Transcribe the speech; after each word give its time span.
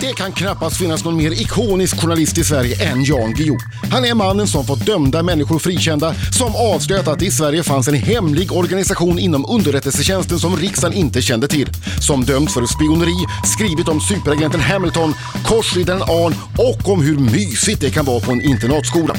Det 0.00 0.12
kan 0.12 0.32
knappast 0.32 0.76
finnas 0.76 1.04
någon 1.04 1.16
mer 1.16 1.30
ikonisk 1.30 2.00
journalist 2.00 2.38
i 2.38 2.44
Sverige 2.44 2.90
än 2.90 3.04
Jan 3.04 3.34
Guillou. 3.34 3.58
Han 3.90 4.04
är 4.04 4.14
mannen 4.14 4.46
som 4.46 4.66
fått 4.66 4.86
dömda 4.86 5.22
människor 5.22 5.58
frikända, 5.58 6.14
som 6.14 6.56
avslöjat 6.56 7.08
att 7.08 7.18
det 7.18 7.26
i 7.26 7.30
Sverige 7.30 7.62
fanns 7.62 7.88
en 7.88 7.94
hemlig 7.94 8.52
organisation 8.52 9.18
inom 9.18 9.46
underrättelsetjänsten 9.48 10.38
som 10.38 10.56
riksdagen 10.56 10.96
inte 10.96 11.22
kände 11.22 11.48
till. 11.48 11.68
Som 12.00 12.24
dömts 12.24 12.54
för 12.54 12.66
spioneri, 12.66 13.26
skrivit 13.44 13.88
om 13.88 14.00
superagenten 14.00 14.60
Hamilton, 14.60 15.14
korsriddaren 15.44 16.02
Arn 16.02 16.34
och 16.58 16.88
om 16.92 17.02
hur 17.02 17.18
mysigt 17.18 17.80
det 17.80 17.90
kan 17.90 18.04
vara 18.04 18.20
på 18.20 18.32
en 18.32 18.42
internatskola. 18.42 19.16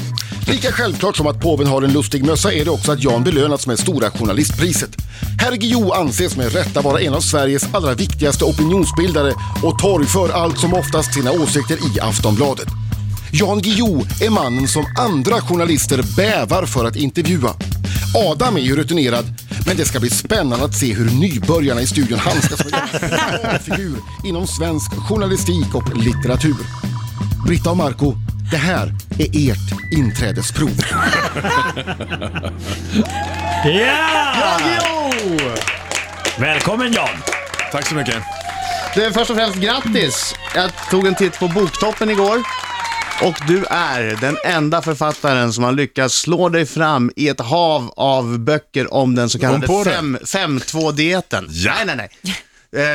Lika 0.48 0.72
självklart 0.72 1.16
som 1.16 1.26
att 1.26 1.40
påven 1.40 1.66
har 1.66 1.82
en 1.82 1.92
lustig 1.92 2.24
mössa 2.24 2.52
är 2.52 2.64
det 2.64 2.70
också 2.70 2.92
att 2.92 3.04
Jan 3.04 3.24
belönats 3.24 3.66
med 3.66 3.78
Stora 3.78 4.10
Journalistpriset. 4.10 4.90
Herr 5.38 5.52
Guillou 5.56 5.92
anses 5.92 6.36
med 6.36 6.52
rätta 6.52 6.82
vara 6.82 7.00
en 7.00 7.14
av 7.14 7.20
Sveriges 7.20 7.74
allra 7.74 7.94
viktigaste 7.94 8.44
opinionsbildare 8.44 9.32
och 9.62 9.78
torgför 9.78 10.28
allt 10.28 10.58
som 10.58 10.74
oftast 10.74 11.14
sina 11.14 11.30
åsikter 11.30 11.74
i 11.76 12.00
Aftonbladet. 12.00 12.68
Jan 13.32 13.62
Guillou 13.62 14.00
är 14.20 14.30
mannen 14.30 14.68
som 14.68 14.84
andra 14.98 15.40
journalister 15.40 16.02
bävar 16.16 16.66
för 16.66 16.84
att 16.84 16.96
intervjua. 16.96 17.54
Adam 18.14 18.56
är 18.56 18.60
ju 18.60 18.76
rutinerad, 18.76 19.24
men 19.66 19.76
det 19.76 19.84
ska 19.84 20.00
bli 20.00 20.10
spännande 20.10 20.64
att 20.64 20.74
se 20.74 20.94
hur 20.94 21.10
nybörjarna 21.10 21.80
i 21.80 21.86
studion 21.86 22.18
handskas 22.18 22.64
med 22.64 22.72
denna 23.42 23.58
figur 23.64 23.96
inom 24.24 24.46
svensk 24.46 24.92
journalistik 25.08 25.74
och 25.74 25.96
litteratur. 25.96 26.56
Britta 27.46 27.70
och 27.70 27.76
Marco, 27.76 28.14
det 28.50 28.56
här 28.56 28.94
är 29.18 29.50
ert 29.50 29.92
inträdesprov. 29.96 30.80
Ja! 33.64 34.60
Välkommen 36.38 36.92
Jan! 36.92 37.08
Tack 37.72 37.86
så 37.86 37.94
mycket. 37.94 38.22
Du, 38.94 39.12
först 39.12 39.30
och 39.30 39.36
främst 39.36 39.56
grattis! 39.58 40.34
Jag 40.54 40.70
tog 40.90 41.06
en 41.06 41.14
titt 41.14 41.38
på 41.38 41.48
Boktoppen 41.48 42.10
igår. 42.10 42.42
Och 43.22 43.34
du 43.48 43.64
är 43.70 44.20
den 44.20 44.36
enda 44.44 44.82
författaren 44.82 45.52
som 45.52 45.64
har 45.64 45.72
lyckats 45.72 46.14
slå 46.14 46.48
dig 46.48 46.66
fram 46.66 47.10
i 47.16 47.28
ett 47.28 47.40
hav 47.40 47.92
av 47.96 48.38
böcker 48.38 48.94
om 48.94 49.14
den 49.14 49.28
så 49.28 49.38
kallade 49.38 49.66
på 49.66 49.84
det. 49.84 49.90
5-2-dieten. 49.90 51.46
Ja. 51.50 51.72
Nej, 51.86 51.96
nej, 51.96 52.08
nej. 52.22 52.34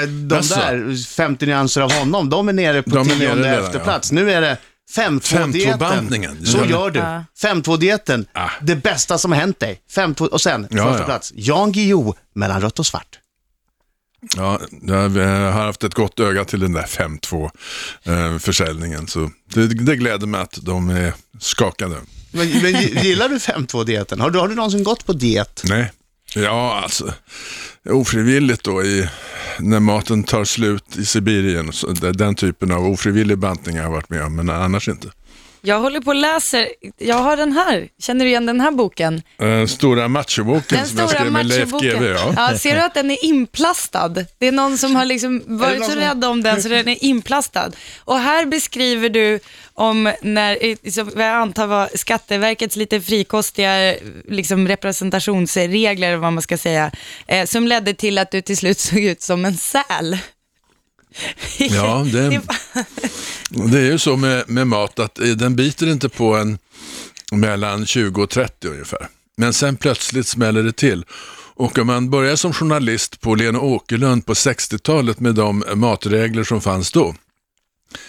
Eh, 0.01 0.07
De 0.07 0.35
Jaså? 0.35 0.55
där 0.55 1.05
50 1.15 1.45
nyanser 1.45 1.81
av 1.81 1.91
honom, 1.93 2.29
de 2.29 2.49
är 2.49 2.53
nere 2.53 2.83
på 2.83 2.89
De 2.89 2.97
är 2.97 3.15
nere 3.15 3.17
tionde 3.19 3.49
redan, 3.49 3.65
efter 3.65 3.79
ja. 3.79 3.83
plats. 3.83 4.11
Nu 4.11 4.31
är 4.31 4.41
det 4.41 4.57
5-2-dieten. 4.91 5.79
5-2-bantningen. 5.79 6.45
Så 6.45 6.57
Ja. 6.57 6.65
gör 6.65 6.89
du. 6.89 6.99
5-2-dieten, 7.47 8.25
Ah. 8.33 8.49
det 8.61 8.75
bästa 8.75 9.17
som 9.17 9.31
har 9.31 9.39
hänt 9.39 9.59
dig. 9.59 9.81
5-2, 9.95 10.27
och 10.27 10.41
sen, 10.41 10.67
Ja, 10.71 10.83
första 10.83 10.99
ja. 10.99 11.05
plats, 11.05 11.31
Jan 11.35 11.71
Guillou, 11.71 12.13
mellan 12.35 12.61
rött 12.61 12.79
och 12.79 12.85
svart. 12.85 13.19
Ja, 14.37 14.59
jag 14.81 15.17
eh, 15.17 15.27
har 15.27 15.65
haft 15.65 15.83
ett 15.83 15.93
gott 15.93 16.19
öga 16.19 16.45
till 16.45 16.59
den 16.59 16.73
där 16.73 16.85
5-2 16.85 17.49
eh. 18.03 19.07
Så 19.07 19.31
det, 19.53 19.67
det 19.67 19.95
gläder 19.95 20.27
mig 20.27 20.41
att 20.41 20.57
de 20.61 20.89
är 20.89 21.13
skakade. 21.39 21.95
Men, 22.31 22.61
men 22.61 22.81
gillar 22.81 23.29
du 23.29 23.37
5-2-dieten? 23.37 24.19
Har 24.21 24.29
du, 24.29 24.39
har 24.39 24.47
du 24.47 24.55
någonsin 24.55 24.83
gått 24.83 25.05
på 25.05 25.13
diet? 25.13 25.61
Nej, 25.65 25.91
ja 26.35 26.79
alltså 26.83 27.13
ofrivilligt 27.89 28.63
då 28.63 28.83
i, 28.83 29.09
när 29.59 29.79
maten 29.79 30.23
tar 30.23 30.45
slut 30.45 30.97
i 30.97 31.05
Sibirien. 31.05 31.73
Så 31.73 31.87
den 31.91 32.35
typen 32.35 32.71
av 32.71 32.85
ofrivillig 32.85 33.37
bantning 33.37 33.77
har 33.77 33.83
jag 33.83 33.91
varit 33.91 34.09
med 34.09 34.23
om, 34.23 34.35
men 34.35 34.49
annars 34.49 34.89
inte. 34.89 35.07
Jag 35.66 35.80
håller 35.80 36.00
på 36.00 36.09
och 36.09 36.16
läser, 36.16 36.67
jag 36.97 37.16
har 37.16 37.38
den 37.38 37.52
här, 37.52 37.88
känner 38.02 38.25
du 38.25 38.30
igen 38.31 38.45
den 38.45 38.61
här 38.61 38.72
boken? 38.72 39.22
Eh, 39.42 39.66
stora 39.66 40.08
machoboken 40.08 40.78
Den 40.78 40.88
som 40.88 40.97
jag 40.97 41.09
stora 41.09 41.19
skrev 41.19 41.31
med 41.31 41.45
Leif. 41.45 41.69
GW. 41.72 42.06
Ja. 42.06 42.33
Ja, 42.38 42.58
ser 42.58 42.75
du 42.75 42.81
att 42.81 42.94
den 42.94 43.11
är 43.11 43.25
inplastad? 43.25 44.08
Det 44.38 44.47
är 44.47 44.52
någon 44.52 44.78
som 44.78 44.95
har 44.95 45.06
liksom 45.06 45.44
varit 45.45 45.86
så 45.86 45.91
som- 45.91 46.00
rädd 46.00 46.25
om 46.25 46.44
den 46.44 46.64
så 46.64 46.69
den 46.69 46.88
är 46.88 47.03
inplastad. 47.03 47.72
Och 48.00 48.19
här 48.19 48.45
beskriver 48.45 49.09
du 49.09 49.39
om 49.73 50.14
när, 50.22 50.89
som 50.91 51.11
jag 51.16 51.28
antar 51.28 51.67
var 51.67 51.89
Skatteverkets 51.95 52.75
lite 52.75 53.02
frikostiga 53.02 53.95
liksom 54.30 54.67
representationsregler, 54.67 56.16
vad 56.16 56.34
man 56.34 56.41
ska 56.44 56.57
säga, 56.57 56.91
eh, 57.28 57.46
som 57.46 57.68
ledde 57.68 57.94
till 57.94 58.18
att 58.18 58.31
du 58.31 58.41
till 58.41 58.57
slut 58.57 58.79
såg 58.79 59.00
ut 59.00 59.22
som 59.22 59.46
en 59.46 59.57
säl. 59.57 60.18
Ja, 61.57 62.06
det, 62.12 62.41
det 63.50 63.79
är 63.79 63.91
ju 63.91 64.00
så 64.00 64.18
med, 64.18 64.50
med 64.50 64.68
mat 64.68 65.00
att 65.00 65.19
eh, 65.19 65.28
den 65.28 65.56
biter 65.56 65.88
inte 65.88 66.09
på 66.09 66.35
en 66.35 66.57
mellan 67.31 67.85
20 67.85 68.24
och 68.24 68.29
30 68.29 68.68
ungefär. 68.68 69.07
Men 69.38 69.53
sen 69.53 69.75
plötsligt 69.75 70.28
smäller 70.28 70.63
det 70.63 70.73
till. 70.73 71.06
Och 71.56 71.78
om 71.78 71.88
man 71.88 72.09
börjar 72.09 72.35
som 72.35 72.53
journalist 72.53 73.22
på 73.22 73.35
Lena 73.35 73.59
Åkerlund 73.59 74.25
på 74.25 74.34
60-talet 74.34 75.19
med 75.19 75.35
de 75.35 75.63
matregler 75.75 76.44
som 76.44 76.62
fanns 76.62 76.91
då. 76.91 77.16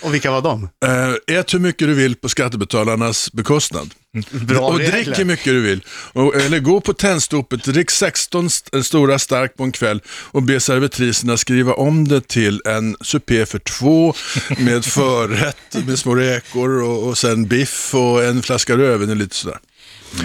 Och 0.02 0.14
vilka 0.14 0.30
var 0.30 0.42
de? 0.42 0.68
Eh, 0.84 1.38
ät 1.38 1.54
hur 1.54 1.58
mycket 1.58 1.88
du 1.88 1.94
vill 1.94 2.16
på 2.16 2.28
skattebetalarnas 2.28 3.32
bekostnad. 3.32 3.94
Bra 4.30 4.60
och 4.68 4.78
regler. 4.78 4.92
drick 5.04 5.18
hur 5.18 5.24
mycket 5.24 5.44
du 5.44 5.60
vill. 5.60 5.84
Och, 6.12 6.36
eller 6.36 6.58
gå 6.58 6.80
på 6.80 6.92
tändstopet, 6.92 7.64
drick 7.64 7.90
16 7.90 8.46
st- 8.46 8.82
stora 8.84 9.18
stark 9.18 9.56
på 9.56 9.64
en 9.64 9.72
kväll 9.72 10.00
och 10.08 10.42
be 10.42 10.60
servitriserna 10.60 11.36
skriva 11.36 11.72
om 11.74 12.08
det 12.08 12.28
till 12.28 12.62
en 12.64 12.96
supé 13.00 13.46
för 13.46 13.58
två 13.58 14.14
med 14.58 14.84
förrätt 14.94 15.86
med 15.86 15.98
små 15.98 16.14
räkor 16.14 16.82
och, 16.82 17.08
och 17.08 17.18
sen 17.18 17.46
biff 17.48 17.94
och 17.94 18.24
en 18.24 18.42
flaska 18.42 18.76
rödvin 18.76 19.10
och 19.10 19.16
lite 19.16 19.36
sådär. 19.36 19.58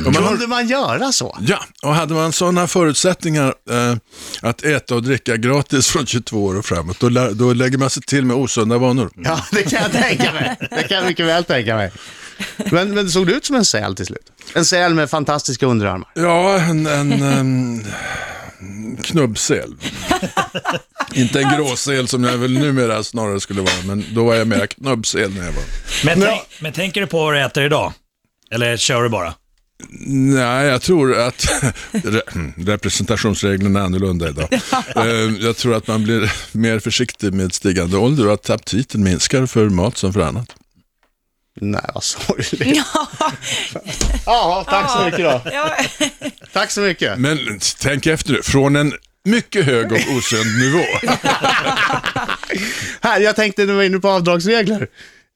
Har, 0.05 0.13
Kunde 0.29 0.47
man 0.47 0.67
göra 0.67 1.11
så? 1.11 1.37
ja, 1.41 1.65
och 1.81 1.95
hade 1.95 2.13
man 2.13 2.33
sådana 2.33 2.67
förutsättningar 2.67 3.53
eh, 3.69 3.95
att 4.41 4.63
äta 4.63 4.95
och 4.95 5.03
dricka 5.03 5.37
gratis 5.37 5.87
från 5.87 6.05
22 6.05 6.45
år 6.45 6.57
och 6.57 6.65
framåt, 6.65 6.99
då, 6.99 7.09
då 7.33 7.53
lägger 7.53 7.77
man 7.77 7.89
sig 7.89 8.03
till 8.03 8.25
med 8.25 8.35
osunda 8.37 8.77
vanor. 8.77 9.09
Ja, 9.15 9.45
det 9.51 9.63
kan 9.63 9.81
jag 9.81 9.91
tänka 9.91 10.33
mig. 10.33 10.57
Det 10.69 10.83
kan 10.87 10.97
jag 10.97 11.05
mycket 11.07 11.25
väl 11.25 11.43
tänka 11.43 11.75
mig. 11.75 11.91
Men, 12.71 12.93
men 12.93 13.09
såg 13.09 13.27
du 13.27 13.33
ut 13.33 13.45
som 13.45 13.55
en 13.55 13.65
säl 13.65 13.95
till 13.95 14.05
slut? 14.05 14.31
En 14.55 14.65
säl 14.65 14.93
med 14.93 15.09
fantastiska 15.09 15.65
underarmar. 15.65 16.09
Ja, 16.15 16.59
en, 16.59 16.87
en, 16.87 17.11
en 17.21 17.85
knubbsel. 19.03 19.75
Inte 21.13 21.39
en 21.41 21.57
gråsel 21.57 22.07
som 22.07 22.23
jag 22.23 22.37
väl 22.37 22.53
numera 22.59 23.03
snarare 23.03 23.39
skulle 23.39 23.61
vara, 23.61 23.73
men 23.85 24.05
då 24.13 24.25
var 24.25 24.35
jag 24.35 24.47
mer 24.47 24.67
knubbsel 24.67 25.33
när 25.35 25.45
jag 25.45 25.51
var. 25.51 25.63
Men, 26.05 26.21
tänk, 26.21 26.41
men 26.61 26.73
tänker 26.73 27.01
du 27.01 27.07
på 27.07 27.17
vad 27.25 27.33
du 27.33 27.41
äter 27.41 27.63
idag? 27.63 27.93
Eller 28.51 28.77
kör 28.77 29.03
du 29.03 29.09
bara? 29.09 29.33
Nej, 30.07 30.67
jag 30.67 30.81
tror 30.81 31.19
att 31.19 31.35
re- 31.91 32.53
representationsreglerna 32.65 33.79
är 33.79 33.83
annorlunda 33.83 34.29
idag. 34.29 34.47
Eh, 34.95 35.03
Jag 35.39 35.57
tror 35.57 35.75
att 35.75 35.87
man 35.87 36.03
blir 36.03 36.31
mer 36.51 36.79
försiktig 36.79 37.33
med 37.33 37.53
stigande 37.53 37.97
ålder 37.97 38.27
och 38.27 38.33
att 38.33 38.49
aptiten 38.49 39.03
minskar 39.03 39.45
för 39.45 39.69
mat 39.69 39.97
som 39.97 40.13
för 40.13 40.21
annat. 40.21 40.55
Nej, 41.61 41.81
vad 41.93 42.03
sorgligt. 42.03 42.77
Ja, 44.25 44.65
tack 44.69 44.91
så 44.91 45.05
mycket 45.05 45.19
då. 45.19 45.41
Ja, 45.53 45.75
Tack 46.53 46.71
så 46.71 46.81
mycket. 46.81 47.19
Men 47.19 47.37
tänk 47.79 48.07
efter 48.07 48.31
nu, 48.33 48.41
från 48.43 48.75
en 48.75 48.93
mycket 49.23 49.65
hög 49.65 49.91
och 49.91 49.97
osund 50.17 50.59
nivå. 50.59 50.83
Här, 53.01 53.19
jag 53.19 53.35
tänkte 53.35 53.61
när 53.65 53.73
vi 53.73 53.77
var 53.77 53.83
inne 53.83 53.99
på 53.99 54.09
avdragsregler. 54.09 54.87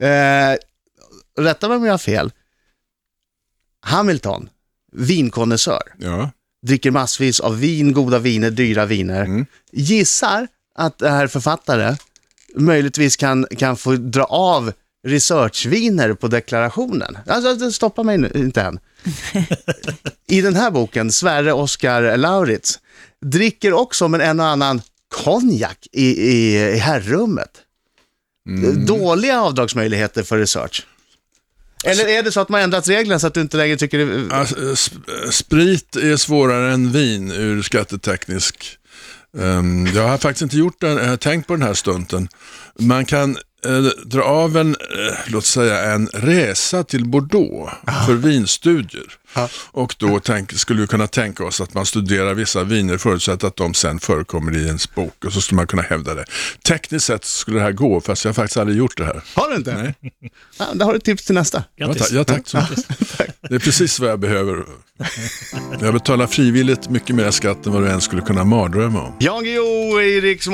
Eh, 0.03 0.57
rätta 1.43 1.67
mig 1.67 1.77
om 1.77 1.85
jag 1.85 1.93
har 1.93 1.97
fel. 1.97 2.31
Hamilton, 3.85 4.49
vinkonnässör, 4.91 5.81
Ja. 5.97 6.31
dricker 6.67 6.91
massvis 6.91 7.39
av 7.39 7.59
vin, 7.59 7.93
goda 7.93 8.19
viner, 8.19 8.49
dyra 8.51 8.85
viner. 8.85 9.45
Gissar 9.71 10.47
att 10.75 10.97
det 10.99 11.09
här 11.09 11.27
författare 11.27 11.95
möjligtvis 12.55 13.15
kan, 13.15 13.47
kan 13.57 13.77
få 13.77 13.91
dra 13.95 14.23
av 14.23 14.73
researchviner 15.07 16.13
på 16.13 16.27
deklarationen. 16.27 17.17
Alltså, 17.27 17.55
det 17.55 17.71
stoppar 17.71 18.03
mig 18.03 18.17
nu, 18.17 18.31
inte 18.35 18.61
än. 18.61 18.79
I 20.27 20.41
den 20.41 20.55
här 20.55 20.71
boken, 20.71 21.11
Sverre 21.11 21.53
Oskar 21.53 22.17
Lauritz, 22.17 22.79
dricker 23.21 23.73
också 23.73 24.07
men 24.07 24.21
en 24.21 24.39
och 24.39 24.45
annan 24.45 24.81
konjak 25.23 25.87
i, 25.91 26.05
i, 26.05 26.55
i 26.55 26.77
herrrummet. 26.77 27.51
Dåliga 28.87 29.41
avdragsmöjligheter 29.41 30.23
för 30.23 30.37
research. 30.37 30.85
Eller 31.85 32.07
är 32.07 32.23
det 32.23 32.31
så 32.31 32.39
att 32.39 32.49
man 32.49 32.61
ändrat 32.61 32.87
reglerna 32.87 33.19
så 33.19 33.27
att 33.27 33.33
du 33.33 33.41
inte 33.41 33.57
längre 33.57 33.77
tycker 33.77 33.97
det... 33.97 34.35
Alltså, 34.35 34.55
sp- 34.55 35.31
sprit 35.31 35.95
är 35.95 36.17
svårare 36.17 36.73
än 36.73 36.91
vin 36.91 37.31
ur 37.31 37.61
skatteteknisk. 37.61 38.77
Um, 39.37 39.87
jag 39.87 40.07
har 40.07 40.17
faktiskt 40.17 40.41
inte 40.41 40.57
gjort 40.57 40.81
den, 40.81 40.97
jag 40.97 41.07
har 41.07 41.17
tänkt 41.17 41.47
på 41.47 41.53
den 41.53 41.61
här 41.61 41.73
stunden. 41.73 42.27
Man 42.79 43.05
kan 43.05 43.37
dra 44.05 44.23
av 44.23 44.57
en, 44.57 44.69
eh, 44.69 45.17
låt 45.27 45.45
säga 45.45 45.93
en 45.93 46.07
resa 46.13 46.83
till 46.83 47.05
Bordeaux 47.05 47.73
för 48.05 48.13
vinstudier. 48.13 49.05
Och 49.71 49.95
då 49.97 50.19
tänk, 50.19 50.53
skulle 50.53 50.81
vi 50.81 50.87
kunna 50.87 51.07
tänka 51.07 51.45
oss 51.45 51.61
att 51.61 51.73
man 51.73 51.85
studerar 51.85 52.33
vissa 52.33 52.63
viner 52.63 52.97
förutsatt 52.97 53.43
att 53.43 53.55
de 53.55 53.73
sen 53.73 53.99
förekommer 53.99 54.57
i 54.57 54.65
ens 54.65 54.95
bok 54.95 55.25
och 55.25 55.33
så 55.33 55.41
skulle 55.41 55.55
man 55.55 55.67
kunna 55.67 55.81
hävda 55.81 56.13
det. 56.13 56.25
Tekniskt 56.67 57.05
sett 57.05 57.25
skulle 57.25 57.57
det 57.57 57.63
här 57.63 57.71
gå, 57.71 58.01
fast 58.01 58.25
jag 58.25 58.29
har 58.29 58.33
faktiskt 58.33 58.57
aldrig 58.57 58.77
gjort 58.77 58.97
det 58.97 59.05
här. 59.05 59.21
Har 59.33 59.49
du 59.49 59.55
inte? 59.55 59.73
Nej. 59.75 60.11
Ja, 60.57 60.65
då 60.73 60.85
har 60.85 60.93
du 60.93 60.99
tips 60.99 61.25
till 61.25 61.35
nästa. 61.35 61.63
Ja, 61.75 61.87
Grattis. 61.87 62.09
ta, 62.09 62.15
ja, 62.15 62.23
tack 62.23 62.47
så 62.47 62.57
mycket. 62.57 62.87
Det 63.49 63.55
är 63.55 63.59
precis 63.59 63.99
vad 63.99 64.09
jag 64.09 64.19
behöver. 64.19 64.65
Jag 65.81 65.93
betalar 65.93 66.27
frivilligt 66.27 66.89
mycket 66.89 67.15
mer 67.15 67.31
skatt 67.31 67.65
än 67.65 67.73
vad 67.73 67.81
du 67.81 67.87
ens 67.87 68.03
skulle 68.03 68.21
kunna 68.21 68.43
mardrömma 68.43 69.01
om. 69.01 69.15
Jan 69.19 69.43
Guillou 69.43 70.01
i 70.01 70.21
Rix 70.21 70.47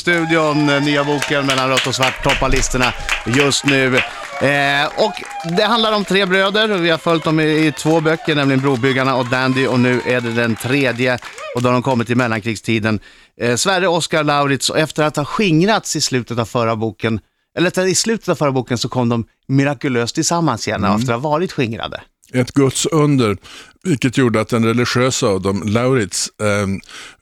studion 0.00 0.66
Nya 0.66 1.04
boken 1.04 1.46
mellan 1.46 1.68
rött 1.68 1.86
och 1.86 1.94
svart 1.94 2.22
toppar 2.24 2.48
listorna 2.48 2.92
just 3.26 3.64
nu. 3.64 4.00
Eh, 4.40 5.04
och 5.04 5.12
det 5.56 5.64
handlar 5.64 5.92
om 5.92 6.04
tre 6.04 6.26
bröder. 6.26 6.68
Vi 6.68 6.90
har 6.90 6.98
följt 6.98 7.24
dem 7.24 7.40
i, 7.40 7.66
i 7.66 7.72
två 7.72 8.00
böcker, 8.00 8.34
nämligen 8.34 8.60
Brobyggarna 8.60 9.16
och 9.16 9.26
Dandy 9.26 9.66
och 9.66 9.80
nu 9.80 10.00
är 10.06 10.20
det 10.20 10.32
den 10.32 10.56
tredje 10.56 11.18
och 11.54 11.62
då 11.62 11.68
har 11.68 11.72
de 11.72 11.82
kommit 11.82 12.10
i 12.10 12.14
mellankrigstiden. 12.14 13.00
Eh, 13.40 13.56
Sverre 13.56 13.88
Oskar 13.88 14.24
Lauritz 14.24 14.70
och 14.70 14.78
efter 14.78 15.02
att 15.02 15.16
ha 15.16 15.24
skingrats 15.24 15.96
i 15.96 16.00
slutet 16.00 16.38
av 16.38 16.44
förra 16.44 16.76
boken, 16.76 17.20
eller 17.58 17.86
i 17.86 17.94
slutet 17.94 18.28
av 18.28 18.34
förra 18.34 18.52
boken 18.52 18.78
så 18.78 18.88
kom 18.88 19.08
de 19.08 19.24
mirakulöst 19.48 20.14
tillsammans 20.14 20.68
igen 20.68 20.84
efter 20.84 21.14
att 21.14 21.22
ha 21.22 21.30
varit 21.30 21.52
skingrade. 21.52 22.00
Ett 22.34 22.52
Guds 22.52 22.86
under, 22.86 23.36
vilket 23.82 24.18
gjorde 24.18 24.40
att 24.40 24.48
den 24.48 24.64
religiösa 24.64 25.26
av 25.26 25.42
dem, 25.42 25.62
Lauritz, 25.66 26.28
eh, 26.40 26.66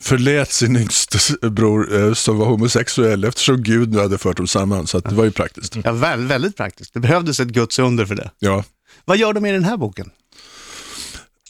förlät 0.00 0.53
sin 0.53 0.76
yngste 0.76 1.19
bror 1.49 2.00
eh, 2.00 2.14
som 2.14 2.38
var 2.38 2.47
homosexuell 2.47 3.25
eftersom 3.25 3.62
Gud 3.62 3.93
nu 3.93 3.99
hade 3.99 4.19
fört 4.19 4.37
dem 4.37 4.47
samman. 4.47 4.87
Så 4.87 4.99
det 4.99 5.14
var 5.14 5.25
ju 5.25 5.31
praktiskt. 5.31 5.76
Ja, 5.85 5.93
väl, 5.93 6.26
väldigt 6.26 6.56
praktiskt. 6.56 6.94
Det 6.94 7.00
behövdes 7.00 7.41
ett 7.41 7.49
Guds 7.49 7.79
under 7.79 8.06
för 8.06 8.14
det. 8.14 8.31
Ja. 8.38 8.64
Vad 9.05 9.17
gör 9.17 9.32
de 9.32 9.47
i 9.47 9.53
den 9.53 9.64
här 9.64 9.76
boken? 9.76 10.11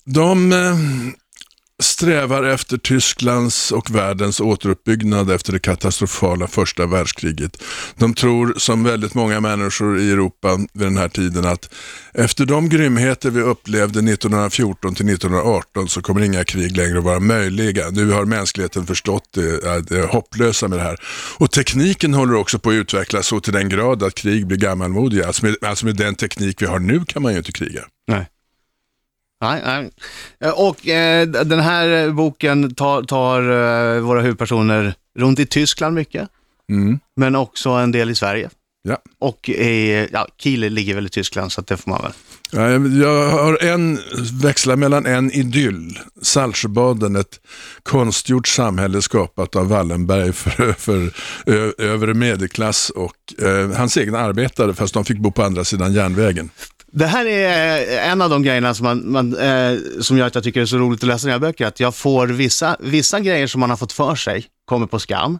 De 0.04 0.52
eh, 0.52 0.76
strävar 1.82 2.44
efter 2.44 2.78
Tysklands 2.78 3.72
och 3.72 3.94
världens 3.94 4.40
återuppbyggnad 4.40 5.30
efter 5.30 5.52
det 5.52 5.58
katastrofala 5.58 6.46
första 6.46 6.86
världskriget. 6.86 7.62
De 7.96 8.14
tror, 8.14 8.54
som 8.56 8.84
väldigt 8.84 9.14
många 9.14 9.40
människor 9.40 10.00
i 10.00 10.10
Europa 10.10 10.56
vid 10.72 10.86
den 10.86 10.96
här 10.96 11.08
tiden, 11.08 11.44
att 11.44 11.74
efter 12.14 12.46
de 12.46 12.68
grymheter 12.68 13.30
vi 13.30 13.40
upplevde 13.40 13.98
1914 13.98 14.94
till 14.94 15.08
1918 15.08 15.88
så 15.88 16.02
kommer 16.02 16.20
inga 16.20 16.44
krig 16.44 16.76
längre 16.76 16.98
att 16.98 17.04
vara 17.04 17.20
möjliga. 17.20 17.90
Nu 17.90 18.10
har 18.10 18.24
mänskligheten 18.24 18.86
förstått 18.86 19.24
det, 19.34 19.80
det 19.80 20.06
hopplösa 20.06 20.68
med 20.68 20.78
det 20.78 20.84
här. 20.84 20.96
Och 21.38 21.50
tekniken 21.50 22.14
håller 22.14 22.34
också 22.34 22.58
på 22.58 22.70
att 22.70 22.74
utvecklas 22.74 23.26
så 23.26 23.40
till 23.40 23.52
den 23.52 23.68
grad 23.68 24.02
att 24.02 24.14
krig 24.14 24.46
blir 24.46 24.58
gammalmodiga. 24.58 25.26
Alltså 25.26 25.46
med, 25.46 25.56
alltså 25.62 25.86
med 25.86 25.96
den 25.96 26.14
teknik 26.14 26.62
vi 26.62 26.66
har 26.66 26.78
nu 26.78 27.04
kan 27.04 27.22
man 27.22 27.32
ju 27.32 27.38
inte 27.38 27.52
kriga. 27.52 27.82
Nej. 28.08 28.26
Nej, 29.42 29.62
nej. 29.66 29.90
Eh, 30.44 30.50
Och 30.50 30.88
eh, 30.88 31.26
den 31.26 31.60
här 31.60 32.10
boken 32.10 32.74
tar, 32.74 33.02
tar 33.02 33.40
eh, 33.96 34.00
våra 34.00 34.20
huvudpersoner 34.20 34.94
runt 35.18 35.38
i 35.38 35.46
Tyskland 35.46 35.94
mycket, 35.94 36.28
Mm. 36.70 36.98
men 37.16 37.36
också 37.36 37.70
en 37.70 37.92
del 37.92 38.10
i 38.10 38.14
Sverige. 38.14 38.50
Ja. 38.88 38.98
Och 39.20 39.48
i, 39.48 40.08
ja, 40.12 40.26
Kiel 40.38 40.60
ligger 40.72 40.94
väl 40.94 41.06
i 41.06 41.08
Tyskland, 41.08 41.52
så 41.52 41.60
att 41.60 41.66
det 41.66 41.76
får 41.76 41.90
man 41.90 42.02
väl. 42.02 42.12
Ja, 42.50 42.70
Jag 43.06 43.30
har 43.30 43.64
en, 43.64 43.98
växlar 44.42 44.76
mellan 44.76 45.06
en 45.06 45.32
idyll, 45.32 45.98
Saltsjöbaden, 46.22 47.16
ett 47.16 47.40
konstgjort 47.82 48.48
samhälle 48.48 49.02
skapat 49.02 49.56
av 49.56 49.68
Wallenberg 49.68 50.32
för, 50.32 50.72
för 50.72 51.10
ö, 51.46 51.72
övre 51.78 52.14
medelklass 52.14 52.90
och 52.90 53.42
eh, 53.46 53.70
hans 53.76 53.96
egna 53.96 54.18
arbetare, 54.18 54.74
fast 54.74 54.94
de 54.94 55.04
fick 55.04 55.18
bo 55.18 55.30
på 55.30 55.42
andra 55.42 55.64
sidan 55.64 55.92
järnvägen. 55.92 56.50
Det 56.94 57.06
här 57.06 57.26
är 57.26 58.10
en 58.10 58.22
av 58.22 58.30
de 58.30 58.42
grejerna 58.42 58.74
som, 58.74 58.84
man, 58.84 59.10
man, 59.12 59.36
eh, 59.36 59.78
som 60.00 60.18
gör 60.18 60.26
att 60.26 60.34
jag 60.34 60.44
tycker 60.44 60.60
det 60.60 60.64
är 60.64 60.66
så 60.66 60.78
roligt 60.78 61.02
att 61.02 61.06
läsa 61.08 61.26
dina 61.26 61.38
böcker, 61.38 61.66
att 61.66 61.80
jag 61.80 61.94
får 61.94 62.26
vissa, 62.26 62.76
vissa 62.80 63.20
grejer 63.20 63.46
som 63.46 63.60
man 63.60 63.70
har 63.70 63.76
fått 63.76 63.92
för 63.92 64.14
sig, 64.14 64.46
kommer 64.64 64.86
på 64.86 64.98
skam. 64.98 65.38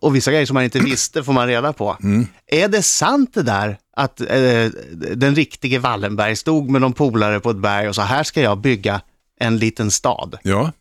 Och 0.00 0.16
vissa 0.16 0.30
grejer 0.30 0.46
som 0.46 0.54
man 0.54 0.64
inte 0.64 0.78
visste 0.80 1.24
får 1.24 1.32
man 1.32 1.46
reda 1.46 1.72
på. 1.72 1.96
Är 2.46 2.68
det 2.68 2.82
sant 2.82 3.34
det 3.34 3.42
där 3.42 3.78
att 3.96 4.20
eh, 4.20 4.26
den 5.14 5.34
riktige 5.34 5.78
Wallenberg 5.78 6.36
stod 6.36 6.70
med 6.70 6.80
de 6.82 6.92
polare 6.92 7.40
på 7.40 7.50
ett 7.50 7.56
berg 7.56 7.88
och 7.88 7.94
sa 7.94 8.02
här 8.02 8.22
ska 8.24 8.40
jag 8.40 8.58
bygga 8.58 9.00
en 9.40 9.58
liten 9.58 9.90
stad? 9.90 10.38
Ja, 10.42 10.72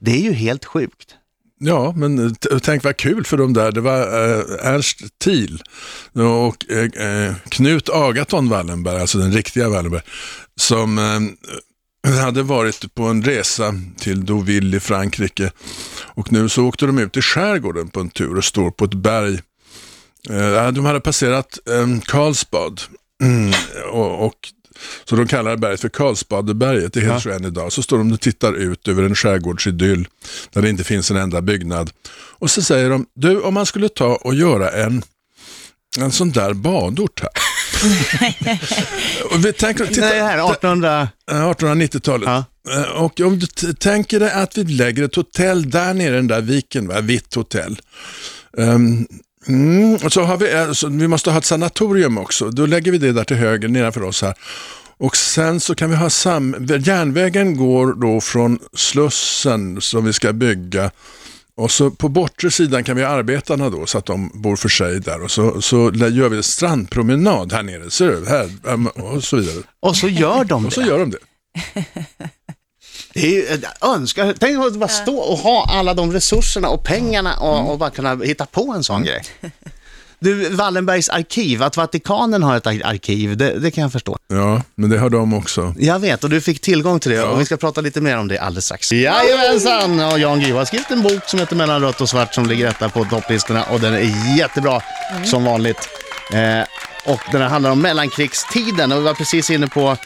Det 0.00 0.10
är 0.10 0.20
ju 0.20 0.32
helt 0.32 0.64
sjukt. 0.64 1.14
Ja, 1.58 1.92
men 1.96 2.18
eh, 2.26 2.58
tänk 2.62 2.84
vad 2.84 2.96
kul 2.96 3.24
för 3.24 3.36
de 3.36 3.52
där. 3.52 3.72
Det 3.72 3.80
var 3.80 4.00
eh, 4.00 4.72
Ernst 4.72 5.18
Thiel 5.24 5.62
och 6.12 6.70
eh, 6.70 7.06
eh, 7.06 7.34
Knut 7.48 7.88
Agaton 7.88 8.48
Wallenberg, 8.48 9.00
alltså 9.00 9.18
den 9.18 9.32
riktiga 9.32 9.68
Wallenberg, 9.68 10.02
som 10.60 10.98
eh, 10.98 12.12
hade 12.12 12.42
varit 12.42 12.94
på 12.94 13.02
en 13.02 13.22
resa 13.22 13.74
till 13.98 14.26
Deauville 14.26 14.76
i 14.76 14.80
Frankrike 14.80 15.50
och 16.14 16.32
nu 16.32 16.48
så 16.48 16.64
åkte 16.64 16.86
de 16.86 16.98
ut 16.98 17.16
i 17.16 17.22
skärgården 17.22 17.88
på 17.88 18.00
en 18.00 18.10
tur 18.10 18.36
och 18.36 18.44
står 18.44 18.70
på 18.70 18.84
ett 18.84 18.94
berg. 18.94 19.40
Eh, 20.30 20.72
de 20.72 20.84
hade 20.84 21.00
passerat 21.00 21.58
eh, 21.70 22.00
Karlsbad 22.04 22.80
mm, 23.22 23.52
och, 23.92 24.26
och 24.26 24.52
så 25.04 25.16
de 25.16 25.26
kallar 25.26 25.56
berget 25.56 25.80
för 25.80 25.88
Karlsbadeberget, 25.88 26.92
det 26.92 27.00
heter 27.00 27.18
så 27.18 27.30
än 27.30 27.44
idag. 27.44 27.72
Så 27.72 27.82
står 27.82 27.98
de 27.98 28.12
och 28.12 28.20
tittar 28.20 28.52
ut 28.52 28.88
över 28.88 29.02
en 29.02 29.14
skärgårdsidyll 29.14 30.08
där 30.52 30.62
det 30.62 30.68
inte 30.70 30.84
finns 30.84 31.10
en 31.10 31.16
enda 31.16 31.40
byggnad. 31.42 31.90
Och 32.38 32.50
så 32.50 32.62
säger 32.62 32.90
de, 32.90 33.06
du 33.14 33.40
om 33.40 33.54
man 33.54 33.66
skulle 33.66 33.88
ta 33.88 34.16
och 34.16 34.34
göra 34.34 34.70
en, 34.70 35.02
en 35.98 36.12
sån 36.12 36.30
där 36.32 36.54
badort 36.54 37.20
här. 37.20 37.30
och 39.32 39.44
vi 39.44 39.52
tänker, 39.52 39.86
titta, 39.86 40.00
Nej, 40.00 40.20
här 40.20 40.52
1800... 40.52 41.08
Eh, 41.30 41.34
1890-talet. 41.50 42.26
Ja. 42.28 42.44
Eh, 42.74 42.82
Och 43.02 43.20
om 43.20 43.38
du 43.38 43.46
tänker 43.72 44.20
dig 44.20 44.30
att 44.30 44.58
vi 44.58 44.64
lägger 44.64 45.02
ett 45.04 45.14
hotell 45.14 45.70
där 45.70 45.94
nere 45.94 46.08
i 46.08 46.16
den 46.16 46.26
där 46.28 46.40
viken, 46.40 46.88
va? 46.88 47.00
vitt 47.00 47.34
hotell. 47.34 47.80
Ehm, 48.58 49.06
mm, 49.48 49.94
och 50.04 50.12
så 50.12 50.22
har 50.22 50.36
vi, 50.36 50.52
eh, 50.54 50.72
så 50.72 50.88
vi 50.88 51.08
måste 51.08 51.30
ha 51.30 51.38
ett 51.38 51.44
sanatorium 51.44 52.18
också. 52.18 52.50
Då 52.50 52.66
lägger 52.66 52.92
vi 52.92 52.98
det 52.98 53.12
där 53.12 53.24
till 53.24 53.36
höger 53.36 53.68
nedanför 53.68 54.02
oss 54.02 54.22
här. 54.22 54.34
Och 54.98 55.16
sen 55.16 55.60
så 55.60 55.74
kan 55.74 55.90
vi 55.90 55.96
ha 55.96 56.10
sam... 56.10 56.66
Järnvägen 56.80 57.56
går 57.56 57.92
då 57.92 58.20
från 58.20 58.58
Slussen 58.74 59.80
som 59.80 60.04
vi 60.04 60.12
ska 60.12 60.32
bygga 60.32 60.90
och 61.56 61.70
så 61.70 61.90
på 61.90 62.08
bortre 62.08 62.50
sidan 62.50 62.84
kan 62.84 62.96
vi 62.96 63.02
ha 63.02 63.10
arbetarna 63.10 63.70
då 63.70 63.86
så 63.86 63.98
att 63.98 64.06
de 64.06 64.30
bor 64.34 64.56
för 64.56 64.68
sig 64.68 65.00
där 65.00 65.22
och 65.22 65.30
så, 65.30 65.62
så 65.62 65.90
gör 65.94 66.28
vi 66.28 66.36
en 66.36 66.42
strandpromenad 66.42 67.52
här 67.52 67.62
nere, 67.62 67.90
ser 67.90 68.06
du? 68.06 68.26
Här, 68.26 68.50
och 69.14 69.24
så 69.24 69.36
vidare. 69.36 69.62
Och 69.80 69.96
så 69.96 70.08
gör 70.08 70.44
de 70.44 70.66
Och 70.66 70.72
så 70.72 70.80
det. 70.80 70.86
gör 70.86 70.98
de 70.98 71.10
det. 71.10 71.18
Det 73.22 73.48
är 73.48 73.58
jag 73.80 73.94
önskar, 73.94 74.34
tänk 74.38 74.66
att 74.66 74.74
bara 74.76 74.88
stå 74.88 75.16
och 75.18 75.38
ha 75.38 75.66
alla 75.70 75.94
de 75.94 76.12
resurserna 76.12 76.68
och 76.68 76.84
pengarna 76.84 77.36
och, 77.36 77.70
och 77.72 77.78
bara 77.78 77.90
kunna 77.90 78.14
hitta 78.14 78.46
på 78.46 78.72
en 78.76 78.84
sån 78.84 79.04
grej. 79.04 79.22
Du, 80.18 80.48
Wallenbergs 80.48 81.08
arkiv, 81.08 81.62
att 81.62 81.76
Vatikanen 81.76 82.42
har 82.42 82.56
ett 82.56 82.66
ar- 82.66 82.82
arkiv, 82.84 83.36
det, 83.36 83.58
det 83.58 83.70
kan 83.70 83.82
jag 83.82 83.92
förstå. 83.92 84.16
Ja, 84.28 84.62
men 84.74 84.90
det 84.90 84.98
har 84.98 85.10
de 85.10 85.34
också. 85.34 85.74
Jag 85.78 85.98
vet, 85.98 86.24
och 86.24 86.30
du 86.30 86.40
fick 86.40 86.60
tillgång 86.60 87.00
till 87.00 87.10
det 87.10 87.22
och 87.22 87.40
vi 87.40 87.44
ska 87.44 87.56
prata 87.56 87.80
lite 87.80 88.00
mer 88.00 88.18
om 88.18 88.28
det 88.28 88.38
alldeles 88.38 88.64
strax. 88.64 88.92
Jajamensan! 88.92 90.00
Och 90.00 90.18
Jan 90.18 90.40
Guillou 90.40 90.56
har 90.58 90.64
skrivit 90.64 90.90
en 90.90 91.02
bok 91.02 91.22
som 91.28 91.38
heter 91.38 91.56
Mellan 91.56 91.80
rött 91.80 92.00
och 92.00 92.08
svart 92.08 92.34
som 92.34 92.46
ligger 92.46 92.68
etta 92.68 92.88
på 92.88 93.04
topplistorna 93.04 93.62
och 93.64 93.80
den 93.80 93.94
är 93.94 94.36
jättebra 94.38 94.82
som 95.24 95.44
vanligt. 95.44 95.88
Eh, 96.32 97.12
och 97.12 97.20
den 97.32 97.40
här 97.42 97.48
handlar 97.48 97.70
om 97.70 97.82
mellankrigstiden 97.82 98.92
och 98.92 98.98
vi 98.98 99.02
var 99.02 99.14
precis 99.14 99.50
inne 99.50 99.66
på 99.66 99.80
eh, 99.90 99.96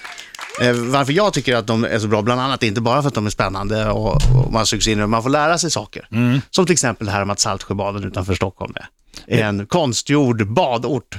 varför 0.90 1.12
jag 1.12 1.32
tycker 1.32 1.56
att 1.56 1.66
de 1.66 1.84
är 1.84 1.98
så 1.98 2.08
bra, 2.08 2.22
bland 2.22 2.40
annat 2.40 2.62
inte 2.62 2.80
bara 2.80 3.02
för 3.02 3.08
att 3.08 3.14
de 3.14 3.26
är 3.26 3.30
spännande 3.30 3.90
och, 3.90 4.14
och 4.36 4.52
man 4.52 4.66
sugs 4.66 4.88
in 4.88 4.98
dem, 4.98 5.10
man 5.10 5.22
får 5.22 5.30
lära 5.30 5.58
sig 5.58 5.70
saker. 5.70 6.08
Som 6.50 6.66
till 6.66 6.72
exempel 6.72 7.06
det 7.06 7.12
här 7.12 7.22
om 7.22 7.30
att 7.30 7.40
Saltsjöbaden 7.40 8.04
utanför 8.04 8.34
Stockholm 8.34 8.72
är 8.76 8.86
är 9.26 9.44
en 9.44 9.66
konstgjord 9.66 10.46
badort 10.52 11.18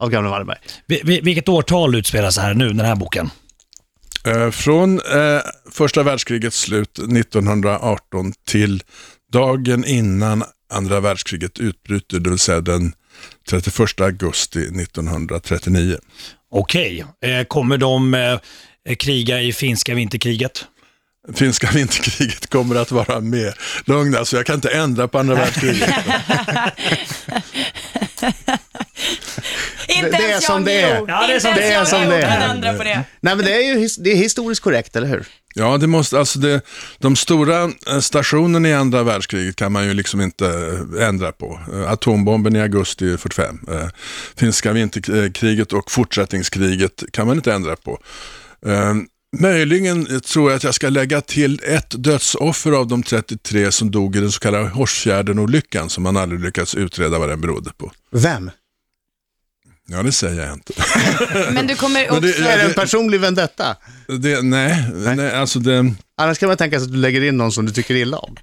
av 0.00 0.10
gamla 0.10 0.30
Wallenberg. 0.30 0.58
Vi- 0.86 1.00
vi- 1.04 1.20
Vilket 1.20 1.48
årtal 1.48 1.94
utspelar 1.94 2.30
sig 2.30 2.44
här 2.44 2.54
nu, 2.54 2.68
den 2.68 2.80
här 2.86 2.94
boken? 2.96 3.30
Eh, 4.24 4.50
från 4.50 5.00
eh, 5.00 5.40
första 5.70 6.02
världskrigets 6.02 6.60
slut 6.60 6.98
1918 6.98 8.32
till 8.46 8.82
dagen 9.32 9.84
innan 9.84 10.44
andra 10.72 11.00
världskriget 11.00 11.58
utbryter, 11.58 12.18
det 12.20 12.30
vill 12.30 12.38
säga 12.38 12.60
den 12.60 12.92
31 13.50 14.00
augusti 14.00 14.58
1939. 14.58 15.98
Okej, 16.50 17.04
eh, 17.24 17.44
kommer 17.44 17.78
de 17.78 18.14
eh, 18.14 18.38
kriga 18.98 19.40
i 19.40 19.52
finska 19.52 19.94
vinterkriget? 19.94 20.64
Finska 21.34 21.70
vinterkriget 21.74 22.46
kommer 22.46 22.76
att 22.76 22.90
vara 22.90 23.20
med. 23.20 23.54
Lugn 23.84 24.16
alltså, 24.16 24.36
jag 24.36 24.46
kan 24.46 24.54
inte 24.54 24.68
ändra 24.70 25.08
på 25.08 25.18
andra 25.18 25.34
världskriget. 25.34 25.90
Inte 29.88 30.10
Det- 30.10 30.32
är 30.32 30.40
som 30.40 30.64
det 30.64 30.80
är. 30.80 31.04
Ja, 31.08 31.26
det 31.28 31.34
är 31.34 31.40
som 31.40 31.54
det 31.54 31.62
är 31.72 31.84
som 31.84 32.00
det 32.08 32.22
är. 32.22 33.04
Nej 33.20 33.36
men 33.36 33.38
det 33.44 33.52
är 33.54 33.60
ju 33.74 33.74
his- 33.86 34.00
det 34.02 34.10
är 34.12 34.16
historiskt 34.16 34.62
korrekt, 34.62 34.96
eller 34.96 35.06
hur? 35.06 35.26
Ja, 35.58 35.78
det 35.78 35.86
måste, 35.86 36.18
alltså 36.18 36.38
det, 36.38 36.60
de 36.98 37.16
stora 37.16 37.62
eh, 37.64 37.98
stationerna 38.00 38.68
i 38.68 38.74
andra 38.74 39.02
världskriget 39.02 39.56
kan 39.56 39.72
man 39.72 39.86
ju 39.86 39.94
liksom 39.94 40.20
inte 40.20 40.46
eh, 40.98 41.08
ändra 41.08 41.32
på. 41.32 41.60
Eh, 41.72 41.90
atombomben 41.92 42.56
i 42.56 42.60
augusti 42.60 43.16
45, 43.16 43.58
finska 44.36 44.72
vinterkriget 44.72 45.72
och 45.72 45.90
fortsättningskriget 45.90 47.04
kan 47.12 47.26
man 47.26 47.36
inte 47.36 47.52
ändra 47.52 47.76
på. 47.76 47.98
Möjligen 49.38 50.20
tror 50.20 50.50
jag 50.50 50.56
att 50.56 50.64
jag 50.64 50.74
ska 50.74 50.88
lägga 50.88 51.20
till 51.20 51.60
ett 51.64 51.94
dödsoffer 52.04 52.72
av 52.72 52.86
de 52.86 53.02
33 53.02 53.72
som 53.72 53.90
dog 53.90 54.16
i 54.16 54.20
den 54.20 54.32
så 54.32 54.40
kallade 54.40 54.68
Horsfjärden-olyckan 54.68 55.88
som 55.88 56.02
man 56.02 56.16
aldrig 56.16 56.40
lyckats 56.40 56.74
utreda 56.74 57.18
vad 57.18 57.28
den 57.28 57.40
berodde 57.40 57.70
på. 57.76 57.92
Vem? 58.10 58.50
Ja, 59.90 60.02
det 60.02 60.12
säger 60.12 60.44
jag 60.46 60.52
inte. 60.54 60.72
Men 61.52 61.66
du 61.66 61.74
kommer 61.76 62.08
också... 62.10 62.20
det- 62.20 62.38
Är 62.38 62.56
det 62.58 62.64
en 62.64 62.74
personlig 62.74 63.20
vendetta? 63.20 63.76
Det, 64.20 64.42
nej, 64.42 64.84
nej, 64.94 65.32
alltså 65.34 65.58
det, 65.58 65.94
Annars 66.16 66.38
kan 66.38 66.46
man 66.48 66.56
tänka 66.56 66.78
sig 66.78 66.84
att 66.86 66.92
du 66.92 66.98
lägger 66.98 67.24
in 67.24 67.36
någon 67.36 67.52
som 67.52 67.66
du 67.66 67.72
tycker 67.72 67.94
illa 67.94 68.18
om. 68.18 68.36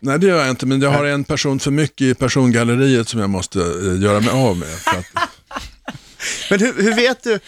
nej, 0.00 0.18
det 0.18 0.26
gör 0.26 0.38
jag 0.38 0.50
inte, 0.50 0.66
men 0.66 0.80
jag 0.82 0.90
har 0.90 1.04
en 1.04 1.24
person 1.24 1.60
för 1.60 1.70
mycket 1.70 2.00
i 2.00 2.14
persongalleriet 2.14 3.08
som 3.08 3.20
jag 3.20 3.30
måste 3.30 3.58
eh, 3.60 4.02
göra 4.02 4.20
mig 4.20 4.30
av 4.30 4.56
med. 4.56 4.68
För 4.68 4.90
att, 4.98 5.06
Men 6.50 6.60
hur, 6.60 6.82
hur 6.82 6.94
vet 6.94 7.22
du? 7.22 7.38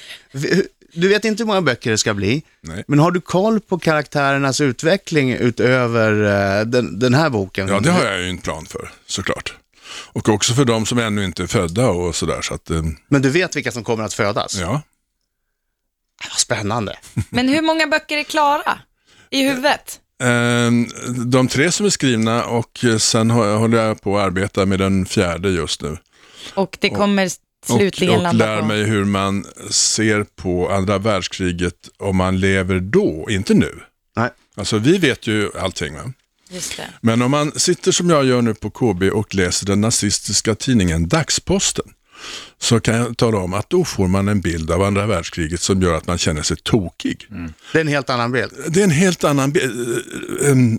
Du 0.93 1.09
vet 1.09 1.25
inte 1.25 1.43
hur 1.43 1.47
många 1.47 1.63
böcker 1.63 1.91
det 1.91 1.99
ska 1.99 2.15
bli, 2.15 2.43
Nej. 2.61 2.85
men 2.89 2.99
har 2.99 3.11
du 3.11 3.21
koll 3.21 3.61
på 3.61 3.79
karaktärernas 3.79 4.61
utveckling 4.61 5.33
utöver 5.33 6.13
eh, 6.59 6.67
den, 6.67 6.99
den 6.99 7.15
här 7.15 7.31
boken? 7.31 7.69
ja, 7.69 7.81
det 7.81 7.91
har 7.91 8.05
jag 8.05 8.21
ju 8.21 8.29
en 8.29 8.39
plan 8.39 8.67
för, 8.67 8.91
såklart. 9.07 9.55
Och 9.91 10.29
också 10.29 10.55
för 10.55 10.65
de 10.65 10.87
som 10.87 10.99
ännu 10.99 11.25
inte 11.25 11.43
är 11.43 11.47
födda 11.47 11.89
och 11.89 12.17
sådär. 12.17 12.43
Så 12.43 12.55
att, 12.55 12.71
eh, 12.71 12.83
Men 13.09 13.23
du 13.23 13.31
vet 13.31 13.57
vilka 13.57 13.73
som 13.73 13.85
kommer 13.85 14.05
att 14.05 14.15
födas? 14.15 14.57
ja. 14.61 14.83
Vad 16.31 16.39
spännande. 16.39 16.97
Men 17.31 17.49
hur 17.49 17.63
många 17.63 17.87
böcker 17.87 18.17
är 18.17 18.23
klara 18.25 18.79
i 19.31 19.43
huvudet? 19.49 20.01
Eh, 20.23 20.71
De 21.27 21.49
tre 21.49 21.73
som 21.73 21.87
är 21.87 21.91
skrivna 21.91 22.45
och 22.45 22.85
eh, 22.85 22.97
sen 22.97 23.31
hå- 23.31 23.57
håller 23.57 23.79
jag 23.79 24.01
på 24.03 24.19
att 24.19 24.25
arbeta 24.27 24.67
med 24.67 24.79
den 24.79 25.07
fjärde 25.07 25.51
just 25.51 25.83
nu. 25.83 25.97
Och 26.55 26.77
det 26.81 26.91
kommer 26.91 27.31
slutligen 27.67 28.15
och, 28.15 28.19
och 28.19 28.23
landa 28.23 28.47
lär 28.47 28.61
på... 28.61 28.67
mig 28.67 28.83
hur 28.85 29.05
man 29.05 29.47
ser 29.71 30.25
på 30.37 30.71
andra 30.71 30.99
världskriget 30.99 31.75
om 31.99 32.17
man 32.17 32.41
lever 32.41 32.81
då, 32.81 33.27
inte 33.31 33.55
nu. 33.55 33.81
Nej. 34.17 34.31
Alltså 34.57 34.79
vi 34.79 34.99
vet 34.99 35.27
ju 35.27 35.51
allting. 35.61 35.95
Va? 35.95 36.13
Just 36.51 36.77
det. 36.77 36.91
Men 37.01 37.23
om 37.23 37.31
man 37.31 37.53
sitter 37.57 37.93
som 37.93 38.11
jag 38.11 38.25
gör 38.25 38.43
nu 38.43 38.55
på 38.55 38.71
KB 38.71 39.03
och 39.13 39.35
läser 39.35 39.67
den 39.67 39.81
nazistiska 39.81 40.55
tidningen 40.55 41.09
Dagsposten 41.09 41.85
så 42.61 42.81
kan 42.81 42.95
jag 42.95 43.17
tala 43.17 43.39
om 43.39 43.55
att 43.55 43.71
då 43.71 43.85
får 43.85 44.09
man 44.09 44.29
en 44.29 44.41
bild 44.41 44.71
av 44.71 44.83
andra 44.83 45.07
världskriget 45.07 45.61
som 45.61 45.83
gör 45.83 45.95
att 45.95 46.07
man 46.07 46.19
känner 46.19 46.43
sig 46.43 46.57
tokig. 46.57 47.27
Det 47.73 47.79
är 47.79 47.81
en 47.81 47.89
helt 47.89 48.11
annan 48.11 48.33
bild. 48.33 48.53
Det 48.69 48.81
är 48.81 48.85
en 48.85 48.91
helt 48.91 49.25
annan 49.25 49.53
bild. 49.53 50.79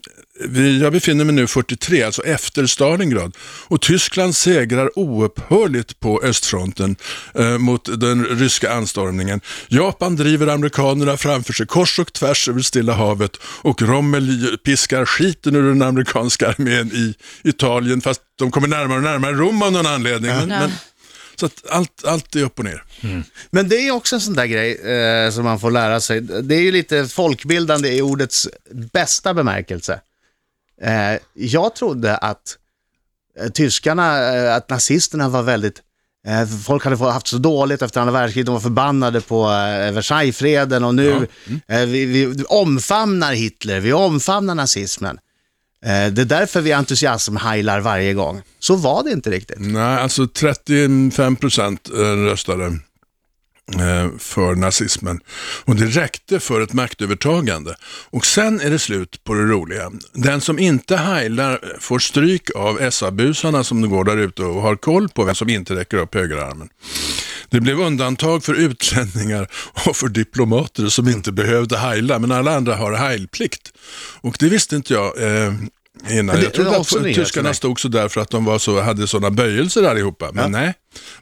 Jag 0.82 0.94
befinner 0.94 1.26
mig 1.26 1.36
nu 1.36 1.48
43, 1.48 2.04
alltså 2.04 2.24
efter 2.24 2.66
Stalingrad. 2.66 3.38
Och 3.42 3.82
Tyskland 3.82 4.36
segrar 4.36 5.00
oupphörligt 5.00 6.00
på 6.00 6.22
östfronten 6.24 6.96
eh, 7.36 7.58
mot 7.58 8.00
den 8.00 8.26
ryska 8.26 8.74
anstormningen. 8.74 9.42
Japan 9.68 10.16
driver 10.16 10.48
amerikanerna 10.48 11.18
framför 11.18 11.54
sig 11.54 11.68
kors 11.68 12.00
och 12.00 12.14
tvärs 12.14 12.50
över 12.50 12.62
Stilla 12.62 12.94
havet 12.94 13.38
och 13.44 13.82
Rommel 13.82 14.58
piskar 14.64 15.06
skiten 15.06 15.56
ur 15.56 15.64
den 15.64 15.82
amerikanska 15.82 16.48
armén 16.48 16.92
i 16.94 17.14
Italien 17.44 18.02
fast 18.02 18.22
de 18.40 18.52
kommer 18.52 18.68
närmare 18.68 18.98
och 18.98 19.04
närmare 19.04 19.34
Rom 19.34 19.62
av 19.62 19.72
någon 19.72 19.86
anledning. 19.86 20.32
Men, 20.32 20.50
men, 20.50 20.72
så 21.40 21.46
att 21.46 21.70
allt, 21.70 22.06
allt 22.06 22.36
är 22.36 22.44
upp 22.44 22.60
och 22.60 22.66
ner. 22.66 22.84
Men 23.52 23.70
det 23.70 23.76
är 23.88 23.92
också 23.92 24.16
en 24.16 24.22
sån 24.22 24.34
där 24.34 24.46
grej 24.46 24.76
eh, 24.76 25.32
som 25.32 25.44
man 25.44 25.60
får 25.60 25.72
lära 25.72 26.00
sig. 26.02 26.22
Det 26.22 26.56
är 26.56 26.62
ju 26.62 26.72
lite 26.72 27.06
folkbildande 27.08 27.90
i 27.90 28.02
ordets 28.02 28.48
bästa 28.72 29.34
bemärkelse. 29.34 30.02
Eh, 30.82 31.20
jag 31.34 31.76
trodde 31.76 32.18
att 32.18 32.58
eh, 33.40 33.50
tyskarna, 33.50 34.34
eh, 34.36 34.56
att 34.56 34.70
nazisterna 34.70 35.30
var 35.30 35.42
väldigt 35.44 35.82
eh, 36.28 36.48
Folk 36.66 36.84
hade 36.84 36.98
fått- 36.98 37.14
haft 37.14 37.28
så 37.28 37.38
dåligt 37.38 37.82
efter 37.82 38.00
andra 38.02 38.14
världskriget, 38.14 38.46
de 38.46 38.54
var 38.54 38.62
förbannade 38.62 39.22
på 39.22 39.44
eh, 39.44 39.92
Versaillesfreden 39.92 40.84
och 40.84 40.96
nu 40.96 41.28
eh, 41.68 41.80
vi, 41.86 42.06
vi 42.06 42.44
omfamnar 42.48 43.34
Hitler, 43.34 43.80
vi 43.80 43.94
omfamnar 43.94 44.56
nazismen. 44.56 45.18
Eh, 45.86 46.12
det 46.12 46.22
är 46.22 46.26
därför 46.26 46.62
vi 46.62 46.72
entusiasmhajlar 46.74 47.80
varje 47.80 48.14
gång. 48.14 48.42
Så 48.60 48.76
var 48.76 49.04
det 49.04 49.12
inte 49.12 49.32
riktigt. 49.32 49.58
Nej, 49.60 49.98
alltså 49.98 50.28
35 50.28 51.36
procent 51.36 51.90
eh, 51.90 51.96
röstade 52.00 52.66
eh, 53.76 54.10
för 54.18 54.56
nazismen. 54.56 55.20
Och 55.66 55.76
det 55.76 55.86
räckte 55.86 56.40
för 56.40 56.62
ett 56.62 56.74
maktövertagande. 56.74 57.76
Och 58.10 58.26
sen 58.26 58.62
är 58.62 58.70
det 58.70 58.80
slut 58.80 59.24
på 59.24 59.34
det 59.34 59.44
roliga. 59.44 59.92
Den 60.14 60.42
som 60.42 60.60
inte 60.60 60.98
heilar 60.98 61.78
får 61.80 62.00
stryk 62.00 62.50
av 62.56 62.92
SA-busarna 62.92 63.64
som 63.64 63.90
går 63.90 64.04
där 64.04 64.18
ute 64.18 64.44
och 64.44 64.62
har 64.62 64.76
koll 64.76 65.10
på 65.10 65.24
vem 65.24 65.36
som 65.36 65.50
inte 65.50 65.76
räcker 65.76 65.98
upp 65.98 66.16
högerarmen. 66.16 66.70
Det 67.52 67.60
blev 67.62 67.80
undantag 67.80 68.44
för 68.44 68.54
utlänningar 68.54 69.48
och 69.86 69.96
för 69.96 70.08
diplomater 70.08 70.88
som 70.88 71.08
inte 71.10 71.32
behövde 71.32 71.78
heila, 71.78 72.20
men 72.20 72.32
alla 72.32 72.56
andra 72.56 72.76
har 72.76 72.94
heilplikt. 72.94 73.72
Och 74.22 74.36
det 74.40 74.50
visste 74.50 74.76
inte 74.76 74.94
jag 74.94 75.22
eh, 75.24 75.54
innan. 76.10 76.36
det- 76.36 76.44
jag 76.44 76.54
trodde 76.54 76.78
att 76.78 77.02
nyhet 77.02 77.16
tyskarna 77.18 77.50
mig. 77.50 77.56
stod 77.56 77.80
så 77.80 77.88
där 77.88 78.08
för 78.08 78.22
att 78.22 78.30
de 78.30 78.46
var 78.46 78.60
så, 78.60 78.82
hade 78.82 79.08
sådana 79.08 79.30
böjelser 79.32 79.84
allihopa. 79.84 80.30
Men 80.34 80.52
nej, 80.52 80.74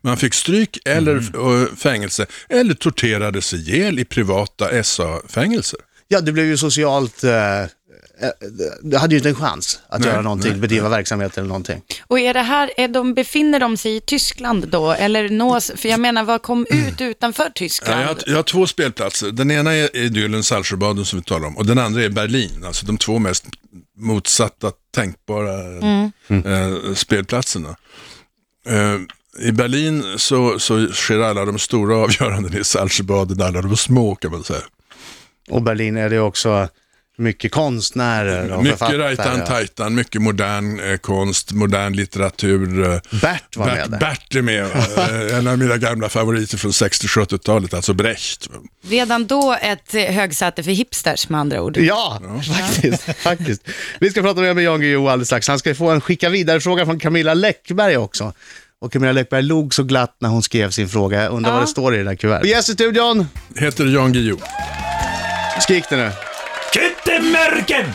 man 0.01 0.17
fick 0.17 0.33
stryk 0.33 0.77
eller 0.85 1.11
Mm. 1.35 1.75
fängelse 1.75 2.25
eller 2.49 2.73
torterades 2.73 3.53
ihjäl 3.53 3.99
i 3.99 4.05
privata 4.05 4.83
SA-fängelser. 4.83 5.79
Ja, 6.07 6.21
det 6.21 6.31
blev 6.31 6.45
ju 6.45 6.57
socialt... 6.57 7.23
Eh, 7.23 7.31
eh, 8.21 8.29
det 8.83 8.97
hade 8.97 9.15
ju 9.15 9.17
inte 9.17 9.29
en 9.29 9.35
chans 9.35 9.79
att 9.89 9.99
Nej, 9.99 10.09
göra 10.09 10.21
någonting, 10.21 10.51
nej, 10.51 10.59
bedriva 10.59 10.89
verksamhet 10.89 11.37
eller 11.37 11.47
någonting. 11.47 11.81
Och 12.07 12.19
är 12.19 12.33
det 12.33 12.41
här, 12.41 12.71
är 12.77 12.87
de, 12.87 13.13
befinner 13.13 13.59
de 13.59 13.77
sig 13.77 13.95
i 13.95 13.99
Tyskland 14.01 14.67
då? 14.67 14.91
Eller 14.91 15.29
nås, 15.29 15.71
för 15.75 15.89
jag 15.89 15.99
menar, 15.99 16.23
vad 16.23 16.41
kom 16.41 16.65
ut 16.69 17.01
utanför 17.01 17.43
Ja, 17.43 17.51
Tyskland? 17.55 18.01
jag, 18.01 18.07
har, 18.07 18.17
jag 18.25 18.35
har 18.35 18.43
två 18.43 18.67
spelplatser. 18.67 19.31
Den 19.31 19.51
ena 19.51 19.73
är 19.73 19.95
idyllen 19.95 20.43
Saltsjöbaden 20.43 21.05
som 21.05 21.19
vi 21.19 21.25
talar 21.25 21.47
om 21.47 21.57
och 21.57 21.65
den 21.65 21.77
andra 21.77 22.03
är 22.03 22.09
Berlin. 22.09 22.63
Alltså 22.65 22.85
de 22.85 22.97
två 22.97 23.19
mest 23.19 23.45
motsatta 23.97 24.71
tänkbara 24.95 25.77
eh, 26.29 26.93
spelplatserna. 26.95 27.75
Eh, 28.67 28.95
I 29.47 29.51
Berlin 29.51 30.03
så, 30.17 30.59
så 30.59 30.87
sker 30.87 31.19
alla 31.19 31.45
de 31.45 31.59
stora 31.59 31.97
avgöranden 31.97 32.57
i 32.57 32.63
Saltsjöbaden, 32.63 33.41
alla 33.41 33.61
de 33.61 33.77
små 33.77 34.15
kan 34.15 34.31
man 34.31 34.43
säga. 34.43 34.61
Och 35.49 35.61
Berlin 35.61 35.97
är 35.97 36.09
det 36.09 36.19
också 36.19 36.67
mycket 37.17 37.51
konstnärer 37.51 38.51
och 38.51 38.63
Mycket 38.63 38.79
författare. 38.79 39.03
rajtan 39.03 39.45
tajtan, 39.45 39.95
mycket 39.95 40.21
modern 40.21 40.79
eh, 40.91 40.97
konst, 40.97 41.51
modern 41.51 41.93
litteratur. 41.93 42.83
Eh, 42.93 42.99
Bert 43.21 43.57
var 43.57 43.65
Bert, 43.65 43.75
med 43.75 43.91
där. 43.91 43.99
Bert 43.99 44.35
är 44.35 44.41
med, 44.41 44.61
eh, 45.31 45.37
en 45.37 45.47
av 45.47 45.57
mina 45.57 45.77
gamla 45.77 46.09
favoriter 46.09 46.57
från 46.57 46.71
60-70-talet, 46.71 47.73
alltså 47.73 47.93
Brecht. 47.93 48.49
Redan 48.89 49.27
då 49.27 49.57
ett 49.61 49.93
eh, 49.95 50.01
högsäte 50.03 50.63
för 50.63 50.71
hipsters 50.71 51.29
med 51.29 51.39
andra 51.39 51.61
ord. 51.61 51.77
Ja, 51.77 52.21
faktiskt, 52.57 53.03
faktiskt. 53.17 53.61
Vi 53.99 54.09
ska 54.09 54.21
prata 54.21 54.41
mer 54.41 54.53
med 54.53 54.63
Jan 54.63 54.81
Guillou 54.81 55.07
alldeles 55.09 55.27
strax. 55.27 55.47
Han 55.47 55.59
ska 55.59 55.75
få 55.75 55.89
en 55.89 56.01
skicka 56.01 56.29
vidare-fråga 56.29 56.85
från 56.85 56.99
Camilla 56.99 57.33
Läckberg 57.33 57.97
också. 57.97 58.33
Och 58.81 58.93
Camilla 58.93 59.11
Läckberg 59.11 59.41
log 59.41 59.73
så 59.73 59.83
glatt 59.83 60.15
när 60.19 60.29
hon 60.29 60.43
skrev 60.43 60.69
sin 60.71 60.89
fråga. 60.89 61.23
Jag 61.23 61.33
undrar 61.33 61.51
Ja. 61.51 61.55
vad 61.55 61.63
det 61.63 61.67
står 61.67 61.95
i 61.95 61.97
det 61.97 62.03
där 62.03 62.15
kuvertet. 62.15 62.49
Gäst 62.49 62.69
i 62.69 62.73
studion, 62.73 63.27
Heter 63.55 63.85
Jan 63.85 64.13
Guillou. 64.13 64.37
skrik 65.61 65.83
det 65.89 65.95
nu. 65.97 66.11
Kyttemörken! 66.73 67.85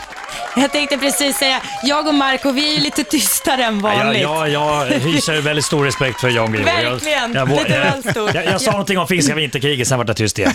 Jag 0.56 0.72
tänkte 0.72 0.98
precis 0.98 1.36
säga, 1.36 1.62
jag 1.82 2.06
och 2.06 2.14
Marco, 2.14 2.50
vi 2.50 2.76
är 2.76 2.80
lite 2.80 3.04
tystare 3.04 3.64
än 3.64 3.74
Jag, 3.74 3.82
vanligt. 3.82 4.22
jag, 4.22 4.48
jag 4.48 4.84
hyser 4.86 5.40
väldigt 5.40 5.64
stor 5.64 5.84
respekt 5.84 6.20
för 6.20 6.28
Jan 6.28 6.52
Guillou. 6.52 6.68
Jag- 6.68 6.90
Verkligen. 6.90 7.32
Jag, 7.34 7.48
Lite 7.48 7.78
väl 7.78 8.02
stor. 8.10 8.34
jag, 8.34 8.44
jag 8.44 8.60
sa 8.60 8.66
Ja. 8.66 8.72
någonting 8.72 8.98
om 8.98 9.06
finska 9.08 9.34
vinterkriget, 9.34 9.88
sen 9.88 9.98
var 9.98 10.04
det 10.04 10.14
tyst 10.14 10.38
igen. 10.38 10.52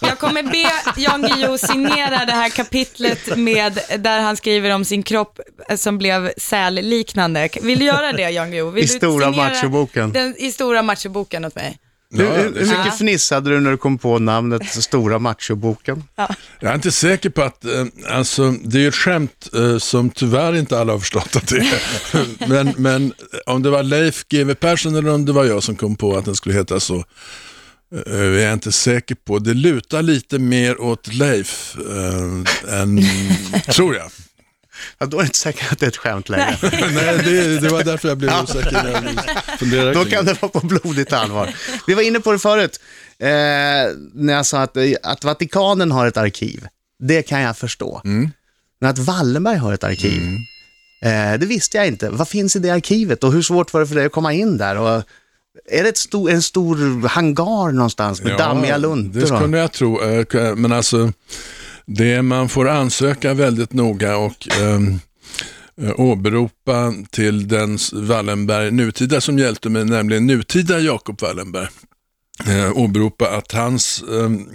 Jag 0.00 0.18
kommer 0.18 0.42
be 0.42 0.70
Jan 1.00 1.22
Guillou 1.22 1.58
signera 1.58 2.24
det 2.26 2.32
här 2.32 2.48
kapitlet 2.48 3.36
med, 3.36 3.78
där 3.98 4.20
han 4.20 4.36
skriver 4.36 4.70
om 4.74 4.84
sin 4.84 5.02
kropp 5.02 5.40
eh, 5.68 5.76
som 5.76 5.98
blev 5.98 6.32
sälliknande. 6.36 7.48
Vill 7.62 7.78
du 7.78 7.84
göra 7.84 8.12
det 8.12 8.30
Jan 8.30 8.50
Guillou? 8.50 8.70
Vill 8.70 8.84
I 8.84 8.86
du 8.86 8.92
stora 8.92 9.30
machoboken. 9.30 10.12
Den, 10.12 10.34
I 10.38 10.52
stora 10.52 10.82
machoboken 10.82 11.44
åt 11.44 11.54
mig. 11.54 11.76
Hur, 12.14 12.24
Ja, 12.24 12.32
hur, 12.32 12.50
mycket 12.50 12.68
Ja. 12.68 12.90
fnissade 12.90 13.50
du 13.50 13.60
när 13.60 13.70
du 13.70 13.76
kom 13.76 13.98
på 13.98 14.18
namnet 14.18 14.66
Stora 14.82 15.18
Machoboken? 15.18 16.04
Jag 16.60 16.70
är 16.70 16.74
inte 16.74 16.92
säker 16.92 17.30
på 17.30 17.42
att, 17.42 17.64
eh, 17.64 17.84
alltså 18.08 18.50
det 18.50 18.78
är 18.78 18.80
ju 18.80 18.88
ett 18.88 18.94
skämt 18.94 19.48
eh, 19.54 19.78
som 19.78 20.10
tyvärr 20.10 20.56
inte 20.56 20.78
alla 20.80 20.92
har 20.92 20.98
förstått 20.98 21.36
att 21.36 21.48
det 21.48 21.56
är. 21.58 21.78
men, 22.48 22.74
men 22.76 23.12
om 23.46 23.62
det 23.62 23.70
var 23.70 23.82
Leif 23.82 24.24
GW 24.28 24.54
Persson 24.54 24.94
eller 24.96 25.10
om 25.10 25.24
det 25.24 25.32
var 25.32 25.44
jag 25.44 25.62
som 25.62 25.76
kom 25.76 25.96
på 25.96 26.16
att 26.16 26.24
den 26.24 26.34
skulle 26.36 26.54
heta 26.54 26.80
så, 26.80 27.04
eh, 28.06 28.12
är 28.20 28.38
jag 28.38 28.52
inte 28.52 28.72
säker 28.72 29.14
på. 29.14 29.38
Det 29.38 29.54
lutar 29.54 30.02
lite 30.02 30.38
mer 30.38 30.80
åt 30.80 31.14
Leif 31.14 31.76
eh, 31.90 32.80
än, 32.80 33.04
tror 33.74 33.96
jag. 33.96 34.10
Ja, 34.98 35.06
då 35.06 35.18
är 35.18 35.22
det 35.22 35.26
inte 35.26 35.38
säkert 35.38 35.72
att 35.72 35.78
det 35.78 35.86
är 35.86 35.88
ett 35.90 35.96
skämt 35.96 36.28
längre. 36.28 36.58
Nej, 36.62 37.18
det, 37.24 37.60
det 37.60 37.68
var 37.68 37.84
därför 37.84 38.08
jag 38.08 38.18
blev 38.18 38.32
osäker 38.42 38.72
när 38.72 38.90
jag 38.92 39.04
funderade 39.58 39.92
Då 39.92 40.04
kan 40.04 40.24
det 40.24 40.42
vara 40.42 40.52
på 40.52 40.60
blodigt 40.66 41.12
allvar. 41.12 41.54
Vi 41.86 41.94
var 41.94 42.02
inne 42.02 42.20
på 42.20 42.32
det 42.32 42.38
förut, 42.38 42.80
eh, 43.18 43.28
när 44.14 44.32
jag 44.32 44.46
sa 44.46 44.60
att, 44.62 44.76
att 45.02 45.24
Vatikanen 45.24 45.92
har 45.92 46.06
ett 46.06 46.16
arkiv. 46.16 46.66
Det 46.98 47.22
kan 47.22 47.40
jag 47.40 47.56
förstå. 47.56 48.00
Men 48.80 48.90
att 48.90 48.98
Wallenberg 48.98 49.56
har 49.56 49.72
ett 49.72 49.84
arkiv, 49.84 50.22
eh, 51.02 51.38
det 51.38 51.46
visste 51.46 51.76
jag 51.76 51.86
inte. 51.86 52.10
Vad 52.10 52.28
finns 52.28 52.56
i 52.56 52.58
det 52.58 52.70
arkivet 52.70 53.24
och 53.24 53.32
hur 53.32 53.42
svårt 53.42 53.72
var 53.72 53.80
det 53.80 53.86
för 53.86 53.94
dig 53.94 54.06
att 54.06 54.12
komma 54.12 54.32
in 54.32 54.58
där? 54.58 54.76
Och 54.78 55.02
Är 55.70 55.82
det 55.82 55.88
ett 55.88 55.96
stor, 55.98 56.30
en 56.30 56.42
stor 56.42 57.08
hangar 57.08 57.72
någonstans 57.72 58.22
med 58.22 58.38
dammiga 58.38 58.76
luntor? 58.76 59.20
Det 59.20 59.26
skulle 59.26 59.58
jag 59.58 59.72
tro. 59.72 60.02
Eh, 60.02 60.54
Men 60.56 60.72
alltså, 60.72 61.12
det 61.86 62.22
man 62.22 62.48
får 62.48 62.68
ansöka 62.68 63.34
väldigt 63.34 63.72
noga 63.72 64.16
och 64.16 64.48
ehm, 64.60 65.00
eh, 65.82 66.00
åberopa 66.00 66.94
till 67.10 67.48
den 67.48 67.78
Wallenberg 67.92 68.70
nutida 68.70 69.20
som 69.20 69.38
hjälpte 69.38 69.70
mig, 69.70 69.84
nämligen 69.84 70.26
nutida 70.26 70.80
Jakob 70.80 71.22
Wallenberg. 71.22 71.68
Eh, 72.46 72.78
åberopa 72.78 73.28
att 73.28 73.52
hans 73.52 74.02
ehm, 74.02 74.50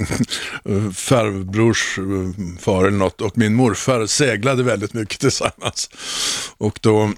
eh, 0.65 0.91
farbrors 0.91 1.97
eh, 1.97 2.57
far 2.59 2.85
eller 2.85 2.97
något 2.97 3.21
och 3.21 3.37
min 3.37 3.55
morfar 3.55 4.05
seglade 4.05 4.63
väldigt 4.63 4.93
mycket 4.93 5.19
tillsammans. 5.19 5.89
Och 6.57 6.79
då 6.81 7.11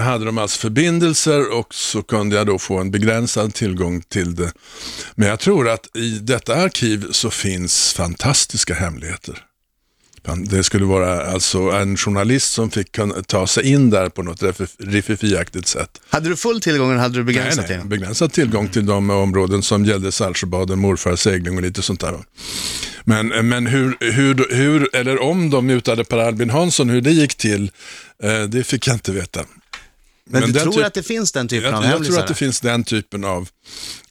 hade 0.00 0.24
de 0.24 0.38
alltså 0.38 0.58
förbindelser 0.58 1.52
och 1.52 1.74
så 1.74 2.02
kunde 2.02 2.36
jag 2.36 2.46
då 2.46 2.58
få 2.58 2.78
en 2.78 2.90
begränsad 2.90 3.54
tillgång 3.54 4.02
till 4.02 4.34
det. 4.34 4.52
Men 5.14 5.28
jag 5.28 5.40
tror 5.40 5.68
att 5.68 5.96
i 5.96 6.10
detta 6.10 6.54
arkiv 6.54 7.06
så 7.10 7.30
finns 7.30 7.92
fantastiska 7.92 8.74
hemligheter. 8.74 9.38
Det 10.46 10.64
skulle 10.64 10.84
vara 10.84 11.26
alltså 11.26 11.58
en 11.58 11.96
journalist 11.96 12.52
som 12.52 12.70
fick 12.70 12.98
ta 13.26 13.46
sig 13.46 13.64
in 13.72 13.90
där 13.90 14.08
på 14.08 14.22
något 14.22 14.42
riff- 14.42 14.76
riffifiaktigt 14.78 15.66
sätt. 15.66 16.00
Hade 16.10 16.28
du 16.28 16.36
full 16.36 16.60
tillgång 16.60 16.90
eller 16.90 17.00
hade 17.00 17.18
du 17.18 17.24
begränsat 17.24 17.56
Nej, 17.56 17.62
nej, 17.62 17.68
tillgång? 17.68 17.88
begränsad 17.88 18.32
tillgång 18.32 18.68
till 18.68 18.86
de 18.86 19.10
områden 19.10 19.62
som 19.62 19.84
gällde 19.84 20.12
Saltsjöbaden, 20.12 20.78
morfar, 20.78 21.16
segling 21.16 21.56
och 21.56 21.62
lite 21.62 21.82
sånt 21.82 22.00
där. 22.00 22.14
Men, 23.04 23.28
men 23.48 23.66
hur, 23.66 23.96
hur, 24.00 24.54
hur, 24.54 24.96
eller 24.96 25.22
om 25.22 25.50
de 25.50 25.66
mutade 25.66 26.04
Per 26.04 26.18
Albin 26.18 26.50
Hansson, 26.50 26.88
hur 26.90 27.00
det 27.00 27.10
gick 27.10 27.34
till, 27.34 27.70
eh, 28.22 28.42
det 28.42 28.64
fick 28.64 28.86
jag 28.86 28.96
inte 28.96 29.12
veta. 29.12 29.40
Men, 30.30 30.42
du 30.42 30.52
den 30.52 30.62
tror 30.62 30.72
typ- 30.72 30.86
att 30.86 30.94
det 30.94 31.02
finns 31.02 31.32
den 31.32 31.48
typen 31.48 31.70
Jag, 31.70 31.78
av 31.78 31.84
jag 31.84 32.04
tror 32.04 32.18
att 32.18 32.28
det 32.28 32.34
finns 32.34 32.60
den 32.60 32.84
typen 32.84 33.24
av, 33.24 33.48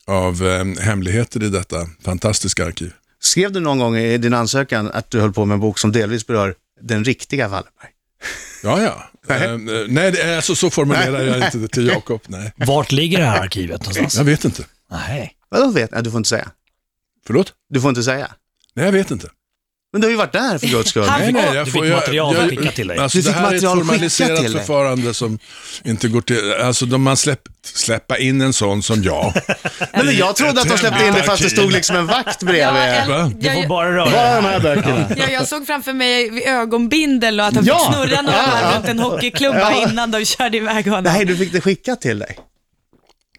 av 0.04 0.46
eh, 0.46 0.64
hemligheter 0.84 1.42
i 1.42 1.48
detta 1.48 1.88
fantastiska 2.02 2.66
arkiv. 2.66 2.92
Skrev 3.20 3.52
du 3.52 3.60
någon 3.60 3.78
gång 3.78 3.96
i 3.96 4.18
din 4.18 4.34
ansökan 4.34 4.90
att 4.90 5.10
du 5.10 5.20
höll 5.20 5.32
på 5.32 5.44
med 5.44 5.54
en 5.54 5.60
bok 5.60 5.78
som 5.78 5.92
delvis 5.92 6.26
berör 6.26 6.54
den 6.80 7.04
riktiga 7.04 7.48
Wallenberg? 7.48 7.90
Ja, 8.62 8.82
ja. 8.82 9.10
Nej. 9.28 9.42
Eh, 9.44 9.58
nej, 9.88 10.36
alltså, 10.36 10.54
så 10.54 10.70
formulerar 10.70 11.22
jag 11.22 11.44
inte 11.46 11.58
det 11.58 11.68
till 11.68 11.86
Jakob. 11.86 12.20
Nej. 12.26 12.52
Vart 12.66 12.92
ligger 12.92 13.18
det 13.18 13.24
här 13.24 13.40
arkivet 13.40 13.80
någonstans? 13.80 14.16
Jag 14.16 14.24
vet 14.24 14.44
inte. 14.44 14.64
Nej. 14.90 15.32
Vadå 15.48 15.70
vet? 15.70 15.90
Nej, 15.90 16.02
du 16.02 16.10
får 16.10 16.18
inte 16.18 16.28
säga. 16.28 16.50
Förlåt? 17.26 17.52
Du 17.68 17.80
får 17.80 17.88
inte 17.88 18.02
säga. 18.02 18.32
Nej, 18.74 18.84
jag 18.84 18.92
vet 18.92 19.10
inte. 19.10 19.28
Men 19.94 20.00
du 20.00 20.06
har 20.06 20.10
ju 20.10 20.16
varit 20.16 20.32
där 20.32 20.58
för 20.58 20.66
guds 20.66 20.90
skull. 20.90 21.04
Han- 21.08 21.20
Nej, 21.20 21.32
nej, 21.32 21.46
Du 21.50 21.56
jag 21.56 21.64
fick 21.66 21.74
får, 21.74 21.86
jag, 21.86 21.96
material 21.96 22.34
jag, 22.36 22.48
skickat 22.50 22.74
till 22.74 22.86
dig. 22.88 22.98
Alltså, 22.98 23.18
Du 23.18 23.22
det 23.22 23.28
fick 23.28 23.36
här 23.38 23.52
är 23.52 23.56
ett 23.56 23.62
formaliserat 23.62 24.42
dig. 24.42 24.52
förfarande 24.52 25.14
som 25.14 25.38
inte 25.84 26.08
går 26.08 26.20
till... 26.20 26.52
Alltså, 26.62 26.86
de 26.86 27.02
man 27.02 27.16
släpp, 27.16 27.40
släppa 27.74 28.18
in 28.18 28.40
en 28.40 28.52
sån 28.52 28.82
som 28.82 29.02
jag. 29.02 29.32
Nej, 29.78 30.04
men 30.04 30.16
jag 30.16 30.36
trodde 30.36 30.60
att 30.60 30.68
de 30.68 30.78
släppte 30.78 31.04
in 31.06 31.12
det 31.14 31.22
fast 31.22 31.42
det 31.42 31.50
stod 31.50 31.72
liksom 31.72 31.96
en 31.96 32.06
vakt 32.06 32.42
bredvid. 32.42 32.82
Ja, 32.82 33.04
Va? 33.08 33.32
Du 33.38 33.50
får 33.50 33.60
jag, 33.60 33.68
bara 33.68 33.92
röra 33.96 34.04
Bara 34.10 34.22
dig 34.32 34.42
de 34.42 34.44
här 34.48 34.60
böckerna. 34.60 35.06
ja, 35.16 35.30
jag 35.30 35.48
såg 35.48 35.66
framför 35.66 35.92
mig 35.92 36.44
ögonbindel 36.46 37.40
och 37.40 37.46
att 37.46 37.54
han 37.54 37.64
Ja. 37.64 37.78
fick 37.78 37.94
snurra 37.94 38.22
några 38.22 38.36
varv 38.46 38.74
runt 38.76 38.88
en 38.88 38.98
hockeyklubba 38.98 39.58
Ja. 39.72 39.88
innan 39.90 40.10
de 40.10 40.24
körde 40.24 40.56
iväg 40.56 40.86
honom. 40.86 41.04
Nej, 41.04 41.24
du 41.24 41.36
fick 41.36 41.52
det 41.52 41.60
skickat 41.60 42.00
till 42.00 42.18
dig. 42.18 42.38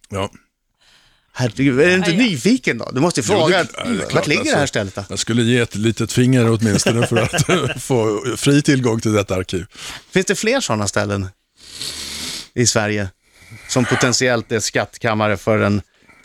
Ja. 0.10 0.30
Herregud, 1.38 1.80
är 1.80 1.86
du 1.88 1.94
inte 1.94 2.12
Ja, 2.12 2.18
ja. 2.18 2.24
nyfiken 2.24 2.78
då? 2.78 2.92
Du 2.94 3.00
måste 3.02 3.20
ju 3.22 3.26
Jo, 3.30 3.34
fråga, 3.40 3.64
det- 3.64 3.70
ja, 3.78 3.84
det 3.84 3.90
är 3.96 3.98
klart, 3.98 4.14
vart 4.14 4.28
ligger 4.28 4.44
det 4.44 4.50
här 4.50 4.58
alltså. 4.62 4.68
stället 4.72 4.96
då? 4.96 5.04
Jag 5.10 5.20
skulle 5.20 5.42
ge 5.44 5.60
ett 5.60 5.76
litet 5.76 6.12
finger 6.12 6.50
åtminstone 6.52 7.08
för 7.08 7.18
att 7.18 7.82
få 7.84 8.24
fri 8.38 8.62
tillgång 8.62 9.00
till 9.00 9.14
detta 9.14 9.36
arkiv. 9.36 9.66
Finns 10.12 10.26
det 10.26 10.36
fler 10.36 10.60
sådana 10.62 10.88
ställen 10.88 11.28
i 12.54 12.66
Sverige 12.68 13.10
som 13.68 13.86
potentiellt 13.86 14.52
är 14.52 14.60
skattkammare 14.60 15.38
för 15.38 15.60
en, 15.60 15.82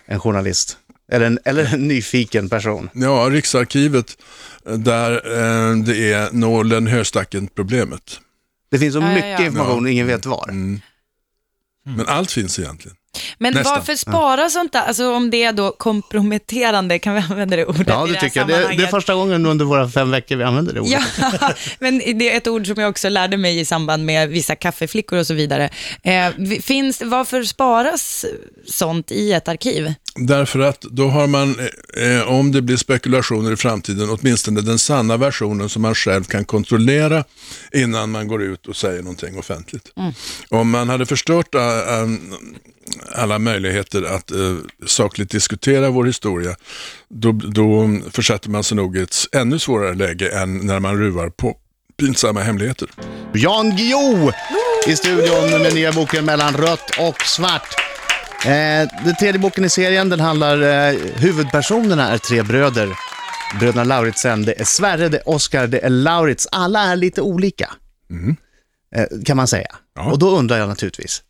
en 0.07 0.21
journalist? 0.21 0.77
Eller 1.13 1.27
en, 1.27 1.39
eller 1.45 1.65
en 1.75 1.89
nyfiken 1.89 2.49
person? 2.49 2.91
Ja, 2.95 3.29
Riksarkivet, 3.31 4.19
där 4.65 5.13
eh, 5.13 5.77
det 5.77 6.13
är 6.13 6.29
nålen 6.33 6.87
höstacken-problemet. 6.87 8.21
Det 8.71 8.79
finns 8.79 8.95
så 8.95 9.01
Ja, 9.01 9.09
ja, 9.09 9.15
mycket 9.15 9.41
ja. 9.41 9.47
information 9.47 9.85
och 9.85 9.91
ingen 9.91 10.07
vet 10.07 10.27
var. 10.27 10.49
Mm. 10.49 10.81
Men 11.87 12.07
allt 12.07 12.31
finns 12.31 12.59
egentligen. 12.59 12.97
Men 13.39 13.55
Nästan. 13.55 13.75
varför 13.75 13.97
spara 13.97 14.51
sånt 14.51 14.73
där? 14.73 14.83
Alltså 14.83 15.15
om 15.15 15.31
det 15.31 15.45
är 15.45 15.53
då 15.53 15.73
komprometterande, 15.73 16.99
kan 16.99 17.15
vi 17.15 17.21
använda 17.21 17.57
det 17.57 17.67
ordet 17.67 17.89
Ja, 17.89 18.05
i 18.05 18.07
det 18.07 18.13
det 18.13 18.19
här 18.21 18.29
tycker 18.29 18.41
jag. 18.41 18.49
Det, 18.49 18.77
det 18.77 18.83
är 18.83 18.87
första 18.87 19.15
gången 19.15 19.47
under 19.47 19.65
våra 19.65 19.89
fem 19.89 20.11
veckor 20.11 20.37
vi 20.37 20.45
använder 20.45 20.73
det 20.73 20.81
ordet. 20.81 21.03
Ja, 21.41 21.53
men 21.79 21.99
det 21.99 22.33
är 22.33 22.37
ett 22.37 22.49
ord 22.49 22.67
som 22.67 22.81
jag 22.81 22.91
också 22.91 23.09
lärde 23.09 23.37
mig 23.37 23.61
i 23.61 23.65
samband 23.65 24.05
med 24.05 24.29
vissa 24.29 24.57
kaffeflickor 24.57 25.19
och 25.19 25.27
så 25.27 25.35
vidare. 25.35 25.71
Eh, 26.03 26.31
finns, 26.63 27.03
varför 27.03 27.43
sparas 27.43 28.25
sånt 28.67 29.11
i 29.11 29.33
ett 29.33 29.49
arkiv? 29.49 29.95
Därför 30.17 30.59
att 30.59 30.81
då 30.81 31.09
har 31.09 31.27
man, 31.27 31.57
eh, 31.97 32.29
om 32.29 32.53
det 32.53 32.63
blir 32.63 32.77
spekulationer 32.77 33.53
i 33.53 33.57
framtiden, 33.57 34.11
åtminstone 34.11 34.61
den 34.61 34.79
sanna 34.79 35.17
versionen 35.17 35.69
som 35.69 35.83
man 35.83 35.95
själv 35.95 36.25
kan 36.25 36.45
kontrollera 36.45 37.25
innan 37.73 38.11
man 38.11 38.29
går 38.29 38.43
ut 38.43 38.67
och 38.67 38.77
säger 38.77 39.03
någonting 39.03 39.39
offentligt. 39.39 39.93
Om 40.49 40.71
man 40.71 40.89
hade 40.89 41.07
förstört 41.07 41.55
äh, 41.55 41.63
äh, 41.63 42.07
alla 43.13 43.39
möjligheter 43.39 44.03
att 44.03 44.31
äh, 44.31 44.39
sakligt 44.87 45.31
diskutera 45.31 45.91
vår 45.91 46.05
historia, 46.05 46.57
då, 47.09 47.33
då 47.33 47.99
försätter 48.11 48.51
man 48.51 48.65
sig 48.65 48.77
nog 48.77 48.97
i 48.97 49.01
ett 49.01 49.17
ännu 49.33 49.59
svårare 49.59 49.95
läge 49.95 50.29
än 50.43 50.67
när 50.67 50.81
man 50.81 50.99
ruvar 50.99 51.29
på 51.29 51.57
pinsamma 51.97 52.41
hemligheter. 52.41 52.89
Jan 53.35 53.77
Guillou 53.77 54.33
i 54.87 54.97
studion 54.97 55.63
med 55.63 55.75
nya 55.75 55.93
boken 55.93 56.25
Mellan 56.25 56.55
rött 56.55 56.91
och 56.99 57.21
svart. 57.23 57.75
Eh, 58.45 58.89
den 59.05 59.17
tredje 59.21 59.39
boken 59.39 59.65
i 59.65 59.71
serien, 59.71 60.09
den 60.09 60.21
handlar, 60.21 60.63
eh, 60.63 60.99
huvudpersonerna 61.15 62.09
är 62.09 62.19
tre 62.19 62.43
bröder. 62.43 62.89
Bröderna 63.59 63.85
Lauritsen, 63.85 64.45
det 64.45 64.61
är 64.61 64.65
Sverre, 64.65 65.09
det 65.09 65.17
är 65.19 65.29
Oskar, 65.29 65.67
det 65.67 65.85
är 65.85 65.91
Laurits. 65.91 66.49
Alla 66.53 66.81
är 66.81 66.97
lite 66.97 67.23
olika, 67.23 67.71
eh, 68.97 69.05
kan 69.25 69.37
man 69.37 69.47
säga. 69.47 69.77
Ja. 69.95 70.11
Och 70.11 70.19
då 70.19 70.31
undrar 70.31 70.59
jag 70.59 70.69
naturligtvis, 70.69 71.23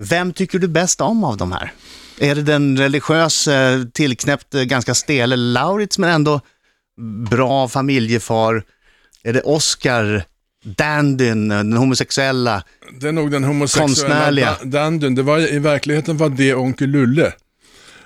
vem 0.00 0.32
tycker 0.32 0.58
du 0.58 0.68
bäst 0.68 1.00
om 1.00 1.24
av 1.24 1.36
de 1.36 1.52
här? 1.52 1.72
Är 2.20 2.34
det 2.34 2.42
den 2.42 2.78
religiös, 2.78 3.48
eh, 3.48 3.84
tillknäppt, 3.84 4.54
eh, 4.54 4.62
ganska 4.62 4.94
stele 4.94 5.36
Laurits, 5.36 5.98
men 5.98 6.10
ändå 6.10 6.40
bra 7.30 7.68
familjefar? 7.68 8.62
Är 9.22 9.32
det 9.32 9.40
Oscar, 9.40 10.24
dandyn, 10.64 11.48
den 11.48 11.72
homosexuella? 11.72 12.64
Det 13.00 13.08
är 13.08 13.12
nog 13.12 13.30
den 13.30 13.44
homosexuella 13.44 14.56
dandyn. 14.64 15.14
Det 15.14 15.22
var, 15.22 15.52
I 15.52 15.58
verkligheten 15.58 16.16
var 16.16 16.28
det 16.28 16.54
onkel 16.54 16.90
Lulle. 16.90 17.32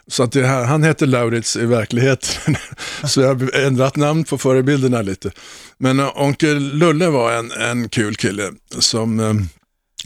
Så 0.07 0.22
att 0.22 0.33
det, 0.33 0.46
han 0.46 0.83
hette 0.83 1.07
Laurits 1.07 1.57
i 1.57 1.66
verkligheten. 1.66 2.57
Så 3.04 3.20
jag 3.20 3.28
har 3.28 3.57
ändrat 3.57 3.96
namn 3.96 4.24
på 4.24 4.38
förebilderna 4.38 5.02
lite. 5.02 5.30
Men 5.78 6.00
äh, 6.00 6.20
onkel 6.22 6.76
Lulle 6.76 7.09
var 7.09 7.33
en, 7.33 7.50
en 7.52 7.88
kul 7.88 8.14
kille 8.14 8.52
som 8.78 9.20
äh, 9.20 9.35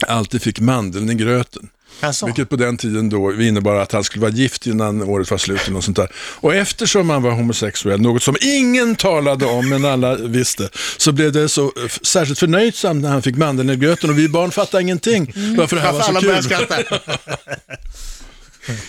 alltid 0.07 0.41
fick 0.41 0.59
mandeln 0.59 1.09
i 1.09 1.13
gröten. 1.13 1.69
Jaså? 2.01 2.25
Vilket 2.25 2.49
på 2.49 2.55
den 2.55 2.77
tiden 2.77 3.09
då 3.09 3.41
innebar 3.41 3.75
att 3.75 3.91
han 3.91 4.03
skulle 4.03 4.21
vara 4.21 4.31
gift 4.31 4.67
innan 4.67 5.01
året 5.03 5.31
var 5.31 5.37
slut 5.37 5.67
och 5.75 5.83
sånt 5.83 5.97
där. 5.97 6.11
Och 6.15 6.55
eftersom 6.55 7.09
han 7.09 7.21
var 7.23 7.31
homosexuell, 7.31 8.01
något 8.01 8.23
som 8.23 8.35
ingen 8.41 8.95
talade 8.95 9.45
om 9.45 9.69
men 9.69 9.85
alla 9.85 10.15
visste, 10.15 10.69
så 10.97 11.11
blev 11.11 11.31
det 11.31 11.49
så 11.49 11.65
eh, 11.65 11.71
särskilt 12.01 12.39
förnöjsamt 12.39 13.01
när 13.01 13.09
han 13.09 13.21
fick 13.21 13.35
mandeln 13.37 13.69
i 13.69 13.75
gröten 13.75 14.09
och 14.09 14.17
vi 14.19 14.29
barn 14.29 14.51
fattade 14.51 14.83
ingenting 14.83 15.33
varför 15.57 15.75
det 15.75 15.81
här 15.81 15.93
var 15.93 16.01
så 16.01 16.19
kul. 16.19 16.99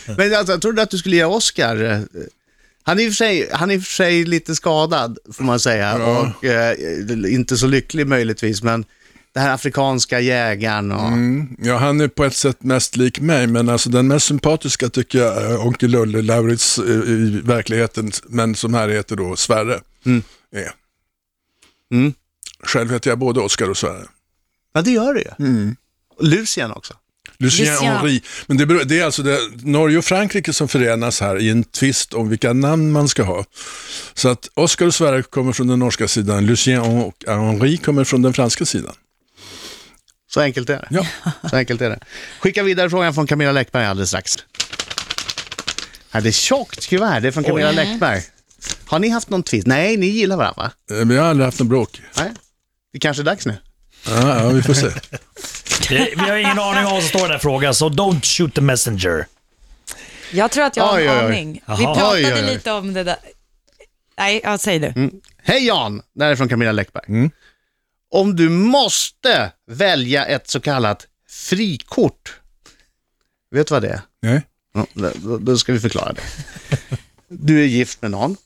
Men 0.17 0.35
alltså, 0.35 0.53
jag 0.53 0.63
trodde 0.63 0.83
att 0.83 0.91
du 0.91 0.99
skulle 0.99 1.17
ge 1.17 1.25
Oscar. 1.25 1.85
eh, 1.85 1.99
Han 2.83 2.99
är, 2.99 3.03
i 3.03 3.09
och 3.09 3.13
för 3.13 3.17
sig, 3.17 3.49
han 3.53 3.71
är 3.71 3.79
för 3.79 3.93
sig 3.93 4.25
lite 4.25 4.55
skadad, 4.55 5.19
får 5.33 5.45
man 5.45 5.61
säga, 5.61 5.97
Ja. 5.99 6.35
och 6.39 6.45
eh, 6.45 7.33
inte 7.33 7.57
så 7.57 7.67
lycklig 7.67 8.07
möjligtvis, 8.07 8.63
men 8.63 8.85
det 9.33 9.41
här 9.41 9.55
afrikanska 9.55 10.21
jägaren 10.21 10.93
och... 10.93 11.07
Mm, 11.09 11.57
ja, 11.63 11.77
han 11.77 12.01
är 12.01 12.09
på 12.09 12.25
ett 12.25 12.37
sätt 12.37 12.63
mest 12.63 12.97
lik 12.97 13.21
mig, 13.21 13.47
men 13.47 13.69
alltså 13.69 13.91
den 13.91 14.09
mest 14.09 14.27
sympatiska 14.27 14.89
tycker 14.89 15.19
jag 15.19 15.43
är 15.43 15.67
onkel 15.67 15.91
Lulle, 15.91 16.23
Laurits 16.23 16.79
eh, 16.79 16.85
i 16.85 17.41
verkligheten, 17.45 18.13
men 18.29 18.55
som 18.55 18.75
här 18.75 18.89
heter 18.89 19.17
då 19.17 19.37
Sverre. 19.37 19.81
Mm. 20.07 20.23
är. 20.53 20.73
Mm. 21.93 22.15
Själv 22.63 22.93
heter 22.93 23.11
jag 23.11 23.19
både 23.19 23.41
Oskar 23.41 23.71
och 23.71 23.77
Sverre. 23.77 24.07
Ja, 24.73 24.83
det 24.83 24.91
gör 24.91 25.15
det 25.15 25.21
ju. 25.21 25.47
Mm. 25.47 25.77
Lucien 26.21 26.73
också. 26.73 26.95
Lucien. 27.39 27.79
Henri. 27.79 28.23
Men 28.47 28.57
det, 28.57 28.67
beror- 28.67 28.85
det 28.85 29.01
är 29.01 29.05
alltså 29.05 29.23
det, 29.23 29.39
Norge 29.63 29.99
och 29.99 30.05
Frankrike 30.05 30.53
som 30.53 30.69
förenas 30.69 31.21
här 31.21 31.39
i 31.39 31.51
en 31.51 31.65
tvist 31.65 32.15
om 32.15 32.29
vilka 32.29 32.53
namn 32.53 32.93
man 32.93 33.09
ska 33.09 33.23
ha. 33.23 33.45
Så 34.15 34.29
att 34.29 34.51
Oscar 34.55 34.87
och 34.87 34.95
Sverre 34.95 35.23
kommer 35.23 35.53
från 35.53 35.67
den 35.67 35.79
norska 35.79 36.09
sidan, 36.09 36.47
Lucien 36.47 36.81
och 36.81 37.25
Henri 37.27 37.77
kommer 37.77 38.05
från 38.05 38.23
den 38.23 38.33
franska 38.33 38.67
sidan. 38.67 38.95
Så 40.35 40.41
enkelt 40.41 40.71
är 40.71 40.77
det. 40.77 40.87
Ja. 40.91 41.07
Så 41.51 41.57
enkelt 41.57 41.81
är 41.81 41.91
det. 41.91 41.99
Skicka 42.41 42.63
vidare 42.63 42.91
frågan 42.91 43.15
från 43.15 43.27
Camilla 43.27 43.53
Läckberg 43.53 43.87
alldeles 43.87 44.09
strax. 44.09 44.37
Här, 46.11 46.21
det 46.21 46.29
är 46.29 46.33
tjockt 46.33 46.87
kuvert, 46.89 47.21
det 47.21 47.29
är 47.29 47.33
från 47.33 47.45
Camilla 47.45 47.73
Läckberg. 47.73 48.23
Har 48.87 48.99
ni 48.99 49.09
haft 49.09 49.31
någon 49.31 49.43
tvist? 49.43 49.67
Nej, 49.67 49.97
ni 49.97 50.07
gillar 50.07 50.37
varandra 50.37 50.63
va? 50.89 50.97
Eh, 51.01 51.07
Vi 51.07 51.17
har 51.17 51.27
aldrig 51.27 51.45
haft 51.45 51.61
en 51.61 51.69
bråk. 51.69 52.03
Nej. 52.17 52.31
Det 52.93 52.99
kanske 52.99 53.23
är 53.23 53.25
dags 53.25 53.47
nu. 53.47 53.57
Ja, 54.07 54.43
ja, 54.43 54.49
vi 54.49 54.63
får 54.63 54.75
se. 54.75 54.87
Det- 55.89 56.15
Vi 56.17 56.21
har 56.31 56.37
ingen 56.37 56.59
aning 56.59 56.85
om 56.87 56.93
vad 56.93 57.03
som 57.03 57.09
står 57.09 57.21
i 57.21 57.23
den 57.23 57.31
här 57.31 57.39
frågan, 57.39 57.75
så 57.75 57.89
don't 57.89 58.25
shoot 58.37 58.55
the 58.55 58.61
messenger. 58.61 59.27
Jag 60.33 60.51
tror 60.51 60.65
att 60.65 60.77
jag 60.77 60.85
har 60.85 60.97
Oj, 60.99 61.07
en 61.07 61.11
oj, 61.11 61.19
oj. 61.19 61.25
aning. 61.27 61.53
Vi 61.53 61.61
Jaha. 61.67 61.77
pratade 61.95 62.13
Oj, 62.15 62.27
oj, 62.27 62.33
oj. 62.35 62.43
lite 62.55 62.73
om 62.73 62.93
det 62.95 63.05
där. 63.05 63.17
Nej, 64.19 64.41
ja, 64.45 64.59
säg 64.59 64.79
du. 64.79 65.11
Hej 65.43 65.67
Jan, 65.67 66.03
det 66.15 66.25
här 66.25 66.31
är 66.33 66.37
från 66.37 66.49
Camilla 66.49 66.73
Läckberg. 66.73 67.31
Om 68.11 68.37
du 68.37 68.49
måste 68.49 69.53
välja 69.67 70.27
ett 70.27 70.51
så 70.51 70.61
kallat 70.61 71.07
frikort, 71.29 72.41
vet 73.51 73.67
du 73.67 73.75
vad 73.75 73.83
det 73.83 73.89
är? 73.89 74.01
Nej. 74.23 74.43
Då, 75.15 75.39
då 75.39 75.59
ska 75.59 75.73
vi 75.73 75.81
förklara 75.81 76.13
det. 76.13 76.23
Du 77.29 77.61
är 77.61 77.67
gift 77.67 78.03
med 78.03 78.11
någon 78.11 78.37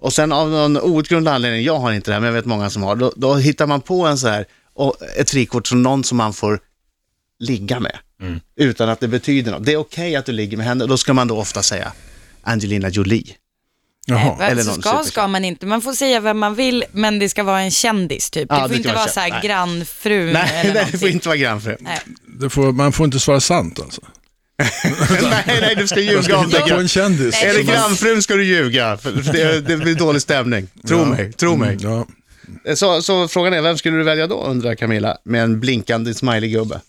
och 0.00 0.12
sen 0.12 0.32
av 0.32 0.50
någon 0.50 0.76
outgrundlig 0.76 1.30
anledning, 1.30 1.62
jag 1.62 1.78
har 1.78 1.92
inte 1.92 2.10
det 2.10 2.14
här 2.14 2.20
men 2.20 2.26
jag 2.26 2.34
vet 2.34 2.44
många 2.44 2.70
som 2.70 2.82
har, 2.82 2.96
då, 2.96 3.12
då 3.16 3.34
hittar 3.34 3.66
man 3.66 3.80
på 3.80 4.06
en 4.06 4.18
så 4.18 4.28
här, 4.28 4.46
ett 5.16 5.30
frikort 5.30 5.66
som 5.66 5.82
någon 5.82 6.04
som 6.04 6.18
man 6.18 6.32
får 6.32 6.60
ligga 7.38 7.80
med 7.80 7.98
utan 8.56 8.88
att 8.88 9.00
det 9.00 9.08
betyder 9.08 9.52
något. 9.52 9.64
Det 9.64 9.72
är 9.72 9.76
okej 9.76 10.16
att 10.16 10.26
du 10.26 10.32
ligger 10.32 10.56
med 10.56 10.66
henne, 10.66 10.86
då 10.86 10.96
ska 10.96 11.12
man 11.12 11.28
då 11.28 11.38
ofta 11.38 11.62
säga 11.62 11.92
Angelina 12.42 12.88
Jolie. 12.88 13.36
Jaha. 14.10 14.36
Nej, 14.38 14.50
eller 14.50 14.62
så 14.62 14.70
någon 14.70 14.82
ska, 14.82 15.02
ska 15.04 15.26
man 15.26 15.44
inte. 15.44 15.66
Man 15.66 15.82
får 15.82 15.92
säga 15.92 16.20
vem 16.20 16.38
man 16.38 16.54
vill, 16.54 16.84
men 16.92 17.18
det 17.18 17.28
ska 17.28 17.42
vara 17.42 17.60
en 17.60 17.70
kändis 17.70 18.30
typ. 18.30 18.46
Ja, 18.48 18.56
det 18.56 18.62
det 18.62 18.68
får 18.68 18.74
ska 18.74 18.76
inte 18.76 18.92
vara 18.98 19.08
så 19.08 19.20
här 19.20 19.42
grannfrun 19.42 20.32
Nej, 20.32 20.50
eller 20.54 20.74
nej, 20.74 20.88
det 20.92 20.98
får 20.98 21.08
inte 21.08 21.28
vara 21.28 21.36
grannfru. 21.36 21.76
Nej. 21.80 21.98
Det 22.26 22.50
får, 22.50 22.72
man 22.72 22.92
får 22.92 23.04
inte 23.06 23.20
svara 23.20 23.40
sant 23.40 23.80
alltså. 23.80 24.00
nej, 25.46 25.58
nej, 25.60 25.74
du 25.76 25.86
ska 25.86 26.00
ljuga 26.00 26.36
om 26.36 26.50
det. 26.50 26.58
en 26.74 26.88
kändis. 26.88 27.40
Det 27.40 27.54
man- 27.54 27.66
grannfrun 27.74 28.22
ska 28.22 28.34
du 28.34 28.44
ljuga, 28.44 28.96
för 28.96 29.12
det, 29.32 29.60
det 29.60 29.76
blir 29.76 29.94
dålig 29.94 30.22
stämning. 30.22 30.68
Tro 30.88 31.04
mig, 31.04 31.32
tro 31.32 31.56
mig. 31.56 31.76
Ja. 31.80 32.06
Så, 32.74 33.02
så 33.02 33.28
frågan 33.28 33.52
är, 33.52 33.62
vem 33.62 33.78
skulle 33.78 33.96
du 33.96 34.02
välja 34.02 34.26
då, 34.26 34.44
undrar 34.44 34.74
Camilla, 34.74 35.16
med 35.24 35.42
en 35.42 35.60
blinkande 35.60 36.12
smiley-gubbe? 36.12 36.80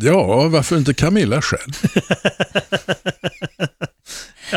ja, 0.00 0.48
varför 0.48 0.76
inte 0.76 0.94
Camilla 0.94 1.42
själv? 1.42 1.72